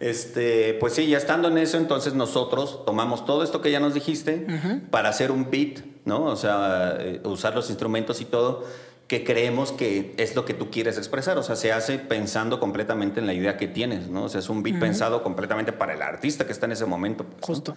[0.00, 3.94] Este, pues sí, ya estando en eso, entonces nosotros tomamos todo esto que ya nos
[3.94, 4.46] dijiste
[4.90, 6.24] para hacer un beat, ¿no?
[6.24, 8.64] O sea, eh, usar los instrumentos y todo
[9.08, 11.38] que creemos que es lo que tú quieres expresar.
[11.38, 14.24] O sea, se hace pensando completamente en la idea que tienes, ¿no?
[14.24, 17.24] O sea, es un beat pensado completamente para el artista que está en ese momento.
[17.24, 17.76] Pues, Justo.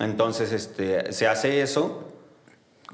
[0.00, 2.02] Entonces, este, se hace eso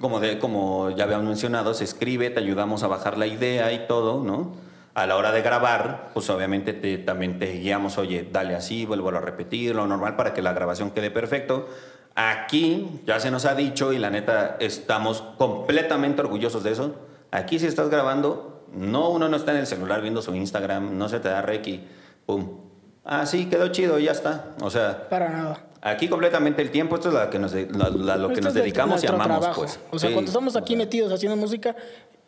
[0.00, 3.86] como, de, como ya habíamos mencionado, se escribe, te ayudamos a bajar la idea y
[3.86, 4.52] todo, ¿no?
[4.94, 9.10] A la hora de grabar, pues obviamente te, también te guiamos, oye, dale así, vuelvo
[9.10, 11.68] a repetir, lo normal para que la grabación quede perfecto.
[12.14, 16.96] Aquí ya se nos ha dicho y la neta estamos completamente orgullosos de eso.
[17.30, 21.08] Aquí si estás grabando, no uno no está en el celular viendo su Instagram, no
[21.08, 21.86] se te da y
[22.26, 22.58] pum.
[23.04, 24.56] Ah, sí, quedó chido, ya está.
[24.60, 25.67] O sea, para nada.
[25.80, 28.44] Aquí completamente el tiempo, esto es lo que nos, de- la- la- lo que Esto
[28.44, 29.60] nos es de- dedicamos y amamos, trabajo.
[29.62, 29.78] pues.
[29.90, 31.76] O sea, Sí, cuando estamos aquí metidos haciendo música,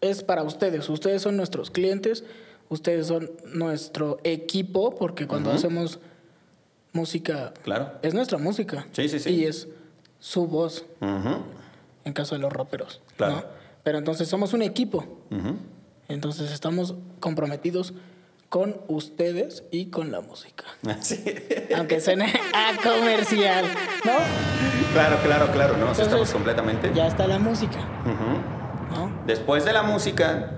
[0.01, 0.89] es para ustedes.
[0.89, 2.25] Ustedes son nuestros clientes,
[2.69, 5.99] ustedes son nuestro equipo, porque cuando hacemos
[6.93, 7.93] música, Claro.
[8.03, 8.87] es nuestra música.
[8.93, 9.31] Sí, sí, sí.
[9.31, 9.69] Y es
[10.19, 11.39] su voz, Ujú,
[12.05, 13.01] en caso de los raperos.
[13.17, 13.35] Claro.
[13.37, 13.45] ¿no?
[13.83, 15.07] Pero entonces somos un equipo.
[16.09, 17.95] Entonces estamos comprometidos
[18.51, 20.65] con ustedes y con la música.
[21.01, 21.25] Sí.
[21.75, 23.65] Aunque suene a comercial,
[24.05, 24.13] ¿no?
[24.93, 26.91] Claro, claro, claro, no, estamos completamente.
[26.95, 27.79] Ya está la música.
[29.25, 30.51] Después de la música,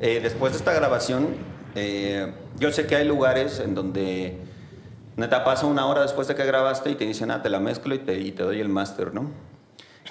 [0.00, 1.34] eh, después de esta grabación,
[1.74, 4.38] eh, yo sé que hay lugares en donde
[5.16, 7.96] neta pasa una hora después de que grabaste y te dicen, ah, te la mezclo
[7.96, 9.28] y te, y te doy el máster, ¿no?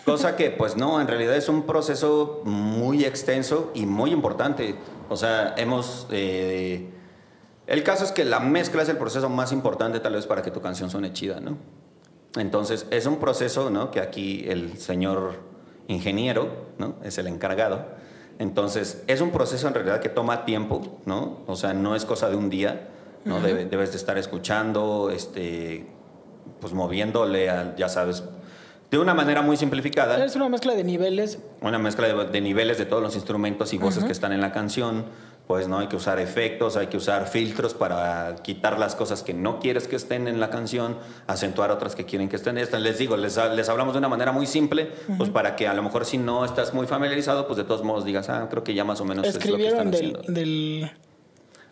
[0.03, 4.75] Cosa que, pues no, en realidad es un proceso muy extenso y muy importante.
[5.07, 6.05] O sea, hemos...
[6.11, 6.89] eh,
[7.69, 10.51] el caso es que la mezcla es el proceso más importante tal vez para que
[10.51, 11.57] tu canción suene chida, ¿no?
[12.37, 13.89] Entonces, es un proceso, ¿no?
[13.91, 15.35] Que aquí el señor
[15.87, 16.95] ingeniero, ¿no?
[17.03, 17.85] Es el encargado.
[18.37, 21.39] Entonces, es un proceso en realidad que toma tiempo, ¿no?
[21.47, 22.87] O sea, no es cosa de un día,
[23.25, 23.39] ¿no?
[23.41, 25.87] Debe- debes de estar escuchando, este,
[26.61, 28.23] pues moviéndole, ya sabes,
[28.91, 32.77] de una manera muy simplificada Es una mezcla de niveles una mezcla de, de niveles
[32.79, 35.05] de todos los instrumentos y voces que están en la canción.
[35.49, 39.33] Pues no hay que usar efectos, hay que usar filtros para quitar las cosas que
[39.33, 42.53] no quieres que estén en la canción, acentuar otras que quieren que estén.
[42.53, 45.81] Les digo, les, les hablamos de una manera muy simple, pues para que a lo
[45.81, 48.83] mejor si no estás muy familiarizado, pues de todos modos digas, ah, creo que ya
[48.83, 50.21] más o menos es lo que están del, haciendo.
[50.31, 50.91] del,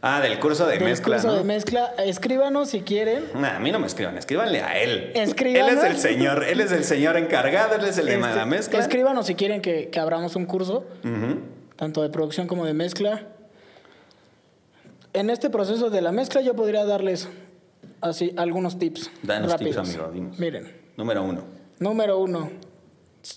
[0.02, 1.36] Ah, del curso de del mezcla, curso ¿no?
[1.36, 1.94] de mezcla.
[2.00, 3.26] Escríbanos si quieren.
[3.36, 5.12] Nah, a mí no me escriban, escríbanle a él.
[5.14, 5.72] Escríbanos.
[5.72, 8.46] Él es el señor, él es el señor encargado, él es el de Este, la
[8.48, 8.80] mezcla.
[8.80, 10.84] Escríbanos si quieren que, que abramos un curso,
[11.76, 13.28] tanto de producción como de mezcla.
[15.18, 17.28] En este proceso de la mezcla yo podría darles
[18.02, 19.10] así algunos tips.
[19.24, 20.38] Danos tips, amigo, dinos.
[20.38, 21.42] Miren, Número uno.
[21.80, 22.52] número uno.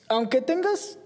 [0.09, 0.99] Aunque tengas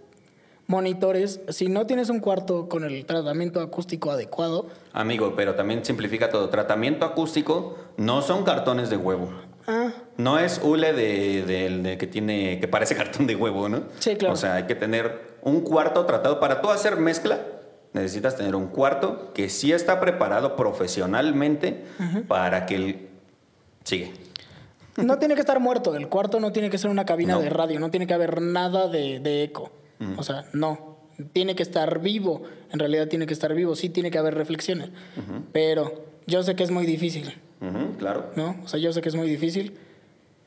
[0.66, 6.28] monitores, si no tienes un cuarto con el tratamiento acústico adecuado, Amigo, pero también simplifica
[6.28, 6.48] todo.
[6.48, 9.30] Tratamiento acústico no son cartones de huevo.
[9.68, 13.84] ah, No es hule de, de- de que tiene que parece cartón de huevo, ¿no?
[14.00, 14.34] Sí, claro.
[14.34, 17.38] O sea, hay que tener un cuarto tratado para tú hacer mezcla.
[17.94, 21.84] Necesitas tener un cuarto que sí está preparado profesionalmente
[22.28, 23.08] para que el
[23.84, 24.12] sigue.
[24.96, 25.94] no tiene que estar muerto.
[25.96, 27.40] El cuarto no tiene que ser una cabina No.
[27.40, 29.70] de radio, no tiene que haber nada de, de eco.
[30.16, 30.94] O sea, no.
[31.32, 32.42] Tiene que estar vivo.
[32.72, 33.76] En realidad tiene que estar vivo.
[33.76, 34.90] Sí tiene que haber reflexiones.
[35.52, 37.32] Pero yo sé que es muy difícil,
[37.98, 38.30] claro.
[38.34, 38.56] ¿no?
[38.64, 39.78] O sea, yo sé que es muy difícil.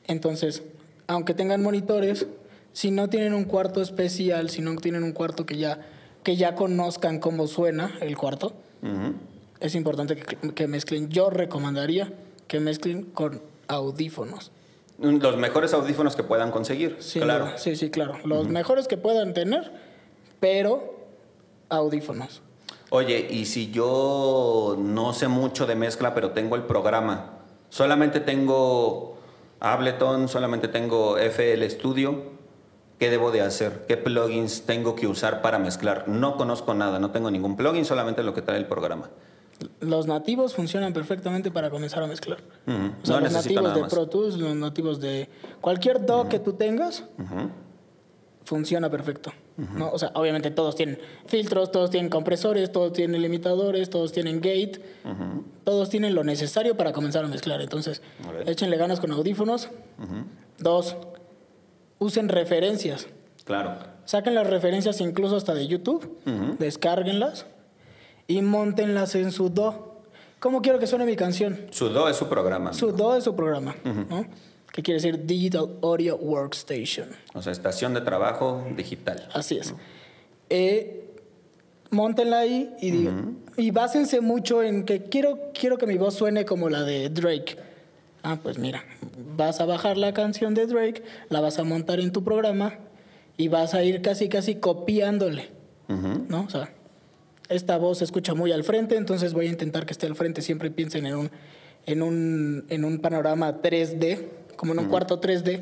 [0.06, 0.62] Entonces,
[1.06, 2.26] aunque tengan monitores,
[2.74, 5.80] si no tienen un cuarto especial, si no tienen un cuarto que ya,
[6.22, 8.52] que ya conozcan cómo suena el cuarto,
[9.60, 11.08] es importante que, que mezclen.
[11.08, 12.12] Yo recomendaría
[12.46, 14.50] que mezclen con audífonos.
[14.98, 16.96] Los mejores audífonos que puedan conseguir.
[16.98, 17.52] Sí, claro.
[17.56, 18.18] sí, sí, claro.
[18.24, 19.70] Los mejores que puedan tener,
[20.40, 21.06] pero
[21.68, 22.42] audífonos.
[22.90, 27.38] Oye, y si yo no sé mucho de mezcla, pero tengo el programa,
[27.68, 29.18] solamente tengo
[29.60, 32.37] Ableton, solamente tengo FL Studio,
[32.98, 33.84] ¿qué debo de hacer?
[33.86, 36.08] ¿Qué plugins tengo que usar para mezclar?
[36.08, 39.10] No conozco nada, no tengo ningún plugin, solamente lo que trae el programa.
[39.80, 42.38] Los nativos funcionan perfectamente para comenzar a mezclar.
[42.66, 43.84] O sea, No los nativos de.
[43.84, 45.28] Pro Tools, los nativos de
[45.60, 47.04] cualquier DAW que tú tengas,
[48.44, 49.32] funciona perfecto.
[49.56, 49.90] ¿no?
[49.90, 54.80] O sea, obviamente todos tienen filtros, todos tienen compresores, todos tienen limitadores, todos tienen gate,
[55.64, 57.60] todos tienen lo necesario para comenzar a mezclar.
[57.60, 58.00] Entonces,
[58.46, 59.70] échenle ganas con audífonos.
[60.58, 60.96] Dos,
[61.98, 63.06] usen referencias.
[63.44, 63.76] Claro.
[64.04, 66.18] Saquen las referencias incluso hasta de YouTube,
[66.58, 67.46] descárguenlas
[68.26, 69.74] y montenlas en su DAW.
[70.40, 71.58] ¿Cómo quiero que suene mi canción?
[71.70, 72.72] Sudo es su programa.
[72.72, 74.24] Su DAW es su programa, ¿no?
[74.72, 77.08] Que quiere decir Digital Audio Workstation.
[77.34, 79.28] O sea, estación de trabajo digital.
[79.34, 79.74] Así es.
[80.50, 81.10] Eh,
[81.90, 86.44] móntenla ahí y, digan- y básense mucho en que quiero, quiero que mi voz suene
[86.44, 87.56] como la de Drake.
[88.22, 88.84] Ah, pues mira,
[89.36, 92.74] vas a bajar la canción de Drake, la vas a montar en tu programa
[93.36, 95.50] y vas a ir casi, casi copiándole.
[95.88, 96.42] ¿no?
[96.42, 96.70] O sea,
[97.48, 100.42] esta voz se escucha muy al frente, entonces voy a intentar que esté al frente.
[100.42, 101.30] Siempre piensen en un,
[101.86, 105.60] en un, en un panorama 3D, como en un cuarto 3D,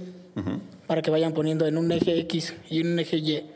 [0.86, 3.46] para que vayan poniendo en un eje X y en un eje Y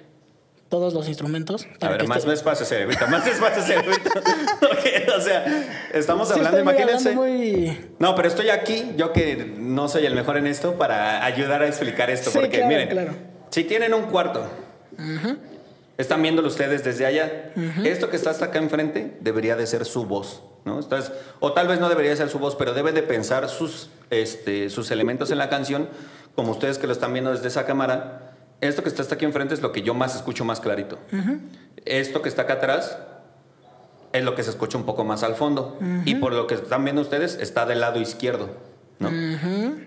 [0.71, 1.67] todos los instrumentos.
[1.81, 4.09] A ver, más esté- despacio, cerebrito, más despacio, cerebrito.
[4.61, 5.45] Porque, o sea,
[5.93, 7.11] estamos Sí, hablando, imagínense.
[7.11, 11.25] hablando muy- No, pero estoy aquí, yo que no soy el mejor en esto, para
[11.25, 12.31] ayudar a explicar esto.
[12.31, 13.13] Sí, porque, claro, miren, claro.
[13.51, 14.47] si tienen un cuarto,
[15.99, 17.53] están viéndolo ustedes desde allá,
[17.85, 20.79] esto que está hasta acá enfrente debería de ser su voz, ¿no?
[20.79, 24.71] Estás- o tal vez no debería ser su voz, pero debe de pensar sus, este,
[24.71, 25.89] sus elementos en la canción
[26.37, 28.30] como ustedes que lo están viendo desde esa cámara,
[28.61, 30.99] esto que está hasta aquí enfrente es lo que yo más escucho más clarito.
[31.85, 32.99] Esto que está acá atrás
[34.13, 35.79] es lo que se escucha un poco más al fondo.
[36.05, 38.49] Y por lo que están viendo ustedes, está del lado izquierdo.
[38.99, 39.11] ¿no?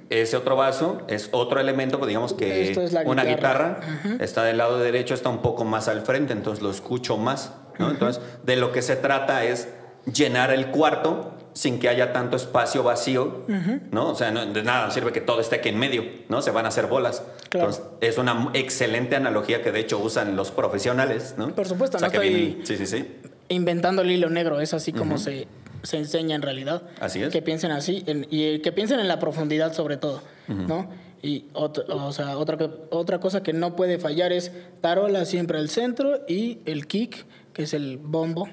[0.09, 3.79] Ese otro vaso es otro elemento, pues digamos que es la una guitarra.
[3.79, 7.53] guitarra está del lado derecho, está un poco más al frente, entonces lo escucho más.
[7.77, 7.91] ¿no?
[7.91, 9.67] Entonces, de lo que se trata es
[10.11, 13.45] llenar el cuarto sin que haya tanto espacio vacío,
[13.91, 14.09] ¿no?
[14.09, 16.41] O sea, no- de nada sirve que todo esté aquí en medio, ¿no?
[16.41, 17.23] Se van a hacer bolas.
[17.49, 17.69] Claro.
[17.69, 21.53] Entonces, es una excelente analogía que de hecho usan los profesionales, ¿no?
[21.53, 23.05] Por supuesto, O sea, no que estoy- vienen- Sí, sí, sí.
[23.49, 25.47] inventando el hilo negro, es así como se,
[25.83, 26.81] se enseña en realidad.
[26.99, 27.31] Así es.
[27.31, 30.89] Que piensen así en- y que piensen en la profundidad sobre todo, ¿no?
[31.21, 32.57] Y ot- o sea, otra,
[32.89, 34.51] otra cosa que no puede fallar es
[34.81, 38.49] tarola siempre al centro y el kick, que es el bombo,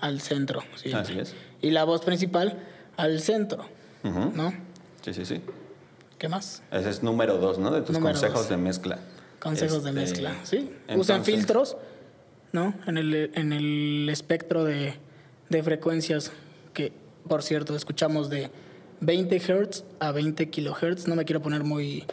[0.00, 0.62] al centro.
[0.76, 1.00] siempre.
[1.00, 1.34] Así es.
[1.62, 2.58] Y la voz principal
[2.96, 3.64] al centro,
[4.04, 4.32] Ujú.
[4.34, 4.52] ¿no?
[5.02, 5.40] Sí, sí, sí.
[6.18, 6.62] ¿Qué más?
[6.70, 7.70] Ese es número dos, ¿no?
[7.70, 8.48] De tus Número consejos dos.
[8.50, 8.98] de mezcla.
[9.40, 10.70] Consejos de Este, mezcla, ¿sí?
[10.88, 11.76] Entonces- filtros,
[12.52, 12.74] ¿no?
[12.86, 14.94] En el, en el espectro de,
[15.48, 16.30] de frecuencias
[16.74, 16.92] que,
[17.26, 18.50] por cierto, escuchamos de
[19.00, 21.06] 20 Hz a 20 kilohertz.
[21.08, 22.04] No me quiero poner muy,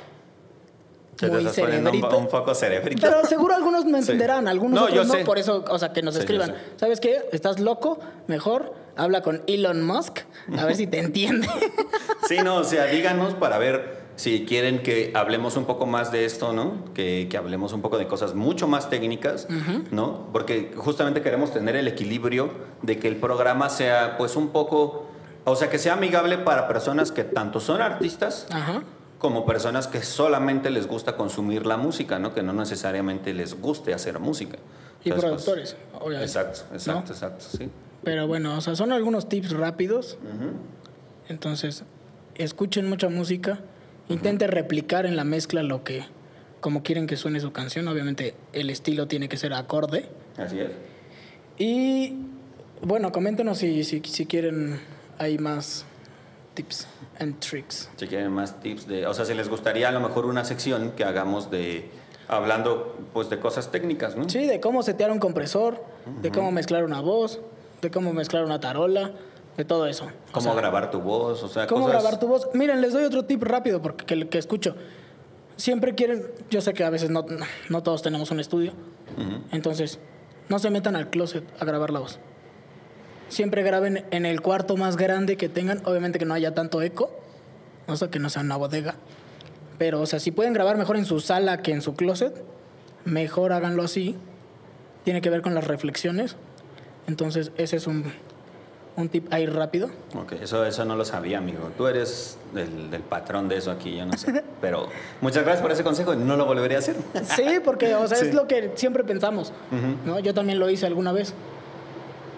[1.21, 2.17] muy estás poniendo un, cerebrito.
[2.17, 3.01] un poco cerebrito.
[3.01, 4.11] Pero seguro algunos me Sí.
[4.11, 5.13] entenderán, algunos No, otros yo no.
[5.19, 5.25] sé.
[5.25, 6.55] Por eso, o sea, que nos Sí, escriban.
[6.77, 7.25] ¿Sabes qué?
[7.33, 7.99] ¿Estás loco?
[8.27, 10.19] Mejor habla con Elon Musk,
[10.57, 11.47] a ver si te entiende.
[12.27, 16.25] Sí, no, o sea, díganos para ver si quieren que hablemos un poco más de
[16.25, 16.83] esto, ¿no?
[16.93, 19.47] Que, que hablemos un poco de cosas mucho más técnicas,
[19.91, 20.27] ¿no?
[20.33, 22.49] Porque justamente queremos tener el equilibrio
[22.81, 25.05] de que el programa sea, pues, un poco,
[25.45, 28.81] o sea, que sea amigable para personas que tanto son artistas Ajá.
[29.19, 32.33] como personas que solamente les gusta consumir la música, ¿no?
[32.33, 34.57] Que no necesariamente les guste hacer música.
[35.03, 36.25] Y Entonces, pues, productores, obviamente.
[36.25, 37.13] Exacto, exacto, ¿no?
[37.13, 37.69] exacto, sí.
[38.07, 40.17] Pero bueno, o sea, son algunos tips rápidos.
[41.27, 41.83] Entonces,
[42.35, 43.59] escuchen mucha música,
[44.07, 46.05] intenten replicar en la mezcla lo que,
[46.61, 47.85] como quieren que suene su canción.
[47.89, 50.07] Obviamente, el estilo tiene que ser acorde.
[50.37, 50.69] Así es.
[51.57, 52.15] Y
[52.81, 54.79] bueno, coméntenos si, si, si quieren,
[55.17, 55.83] hay más
[56.53, 56.87] tips
[57.19, 57.89] and tricks.
[57.97, 60.91] Si quieren más tips de, o sea, si les gustaría a lo mejor una sección
[60.91, 61.89] que hagamos de
[62.29, 64.29] hablando pues de cosas técnicas, ¿no?
[64.29, 65.83] Sí, de cómo setear un compresor,
[66.21, 67.41] de cómo mezclar una voz,
[67.81, 69.11] de cómo mezclar una tarola,
[69.57, 70.05] de todo eso.
[70.05, 72.49] O Cómo sea, grabar tu voz, o sea, ¿Cómo cosas- grabar tu voz?
[72.53, 74.75] Miren, les doy otro tip rápido porque que, que escucho.
[75.55, 77.25] Siempre quieren, yo sé que a veces no,
[77.69, 78.73] no todos tenemos un estudio,
[79.51, 79.99] entonces
[80.49, 82.19] no se metan al closet a grabar la voz.
[83.29, 87.09] Siempre graben en el cuarto más grande que tengan, obviamente que no haya tanto eco,
[87.87, 88.95] o sea, que no sea una bodega.
[89.79, 92.43] Pero, o sea, si pueden grabar mejor en su sala que en su closet,
[93.05, 94.15] mejor háganlo así.
[95.03, 96.35] Tiene que ver con las reflexiones.
[97.07, 98.03] Entonces, ese es un,
[98.97, 99.89] un tip ahí rápido.
[100.15, 101.71] Ok, eso, eso no lo sabía, amigo.
[101.77, 104.43] Tú eres del, del patrón de eso aquí, yo no sé.
[104.61, 104.89] Pero
[105.21, 106.95] muchas gracias por ese consejo, no lo volveré a hacer.
[107.23, 108.27] Sí, porque, o sea, Sí.
[108.27, 109.53] es lo que siempre pensamos.
[110.05, 110.19] ¿no?
[110.19, 111.33] Yo también lo hice alguna vez,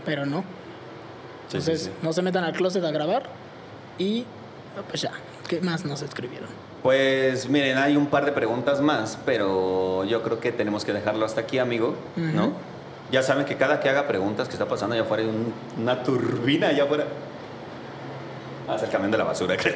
[0.05, 0.41] pero no.
[1.49, 1.91] Sí, Entonces, sí.
[2.03, 3.23] no se metan al closet a grabar
[3.97, 4.23] y
[4.87, 5.11] pues ya,
[5.47, 6.47] ¿qué más nos escribieron?
[6.83, 11.25] Pues miren, hay un par de preguntas más, pero yo creo que tenemos que dejarlo
[11.25, 12.53] hasta aquí, amigo, ¿no?
[13.11, 16.03] Ya saben que cada que haga preguntas que está pasando allá afuera hay un- una
[16.03, 17.05] turbina allá afuera.
[18.67, 19.75] Ah, es el camión de la basura, creo.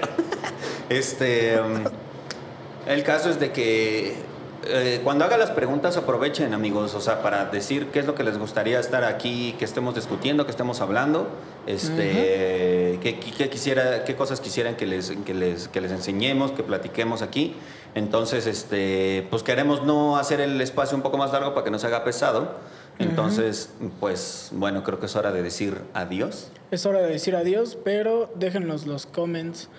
[0.89, 1.83] Este, um,
[2.87, 4.15] el caso es de que
[4.65, 8.23] eh, cuando haga las preguntas aprovechen, amigos, o sea, para decir qué es lo que
[8.23, 11.27] les gustaría estar aquí, que estemos discutiendo, que estemos hablando,
[11.65, 16.51] este, qué, qué- qué quisiera, qué cosas quisieran que les, que les, que les enseñemos,
[16.51, 17.55] que platiquemos aquí.
[17.95, 21.79] Entonces, este, pues queremos no hacer el espacio un poco más largo para que no
[21.79, 22.55] se haga pesado.
[22.99, 23.69] Entonces,
[23.99, 26.49] pues bueno, creo que es hora de decir adiós.
[26.71, 29.69] Es hora de decir adiós, pero déjenos los comments,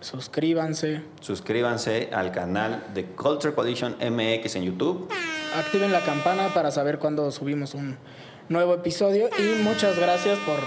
[0.00, 5.08] suscríbanse, Suscríbanse al canal de Culture Coalition MX en YouTube.
[5.56, 7.96] activen la campana para saber cuándo subimos un
[8.48, 10.58] nuevo episodio y muchas gracias por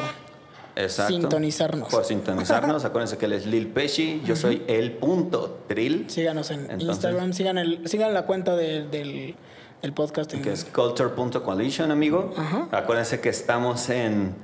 [0.76, 1.14] Exacto.
[1.14, 1.90] Sintonizarnos.
[1.90, 2.86] Por sintonizarnos.
[2.86, 4.22] Acuérdense que él es Lil Pesci.
[4.26, 6.10] Yo soy el punto Trill.
[6.10, 9.36] síganos en Entonces- Instagram, sigan, el, sigan la cuenta de- del,
[9.82, 10.34] del podcast.
[10.34, 12.34] en- Que es culture.coalition, amigo.
[12.38, 12.68] Ajá.
[12.72, 14.36] Acuérdense que estamos en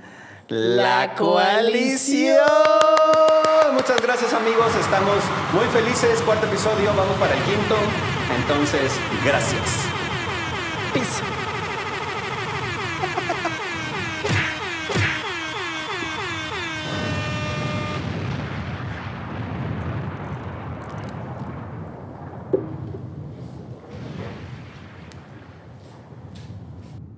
[0.47, 2.37] La Coalición.
[3.73, 4.73] Muchas gracias, amigos.
[4.79, 5.17] Estamos
[5.53, 6.21] muy felices.
[6.21, 6.87] Cuarto episodio.
[6.95, 7.75] Vamos para el quinto.
[8.37, 8.91] Entonces,
[9.23, 9.63] gracias.
[10.93, 11.44] Peace.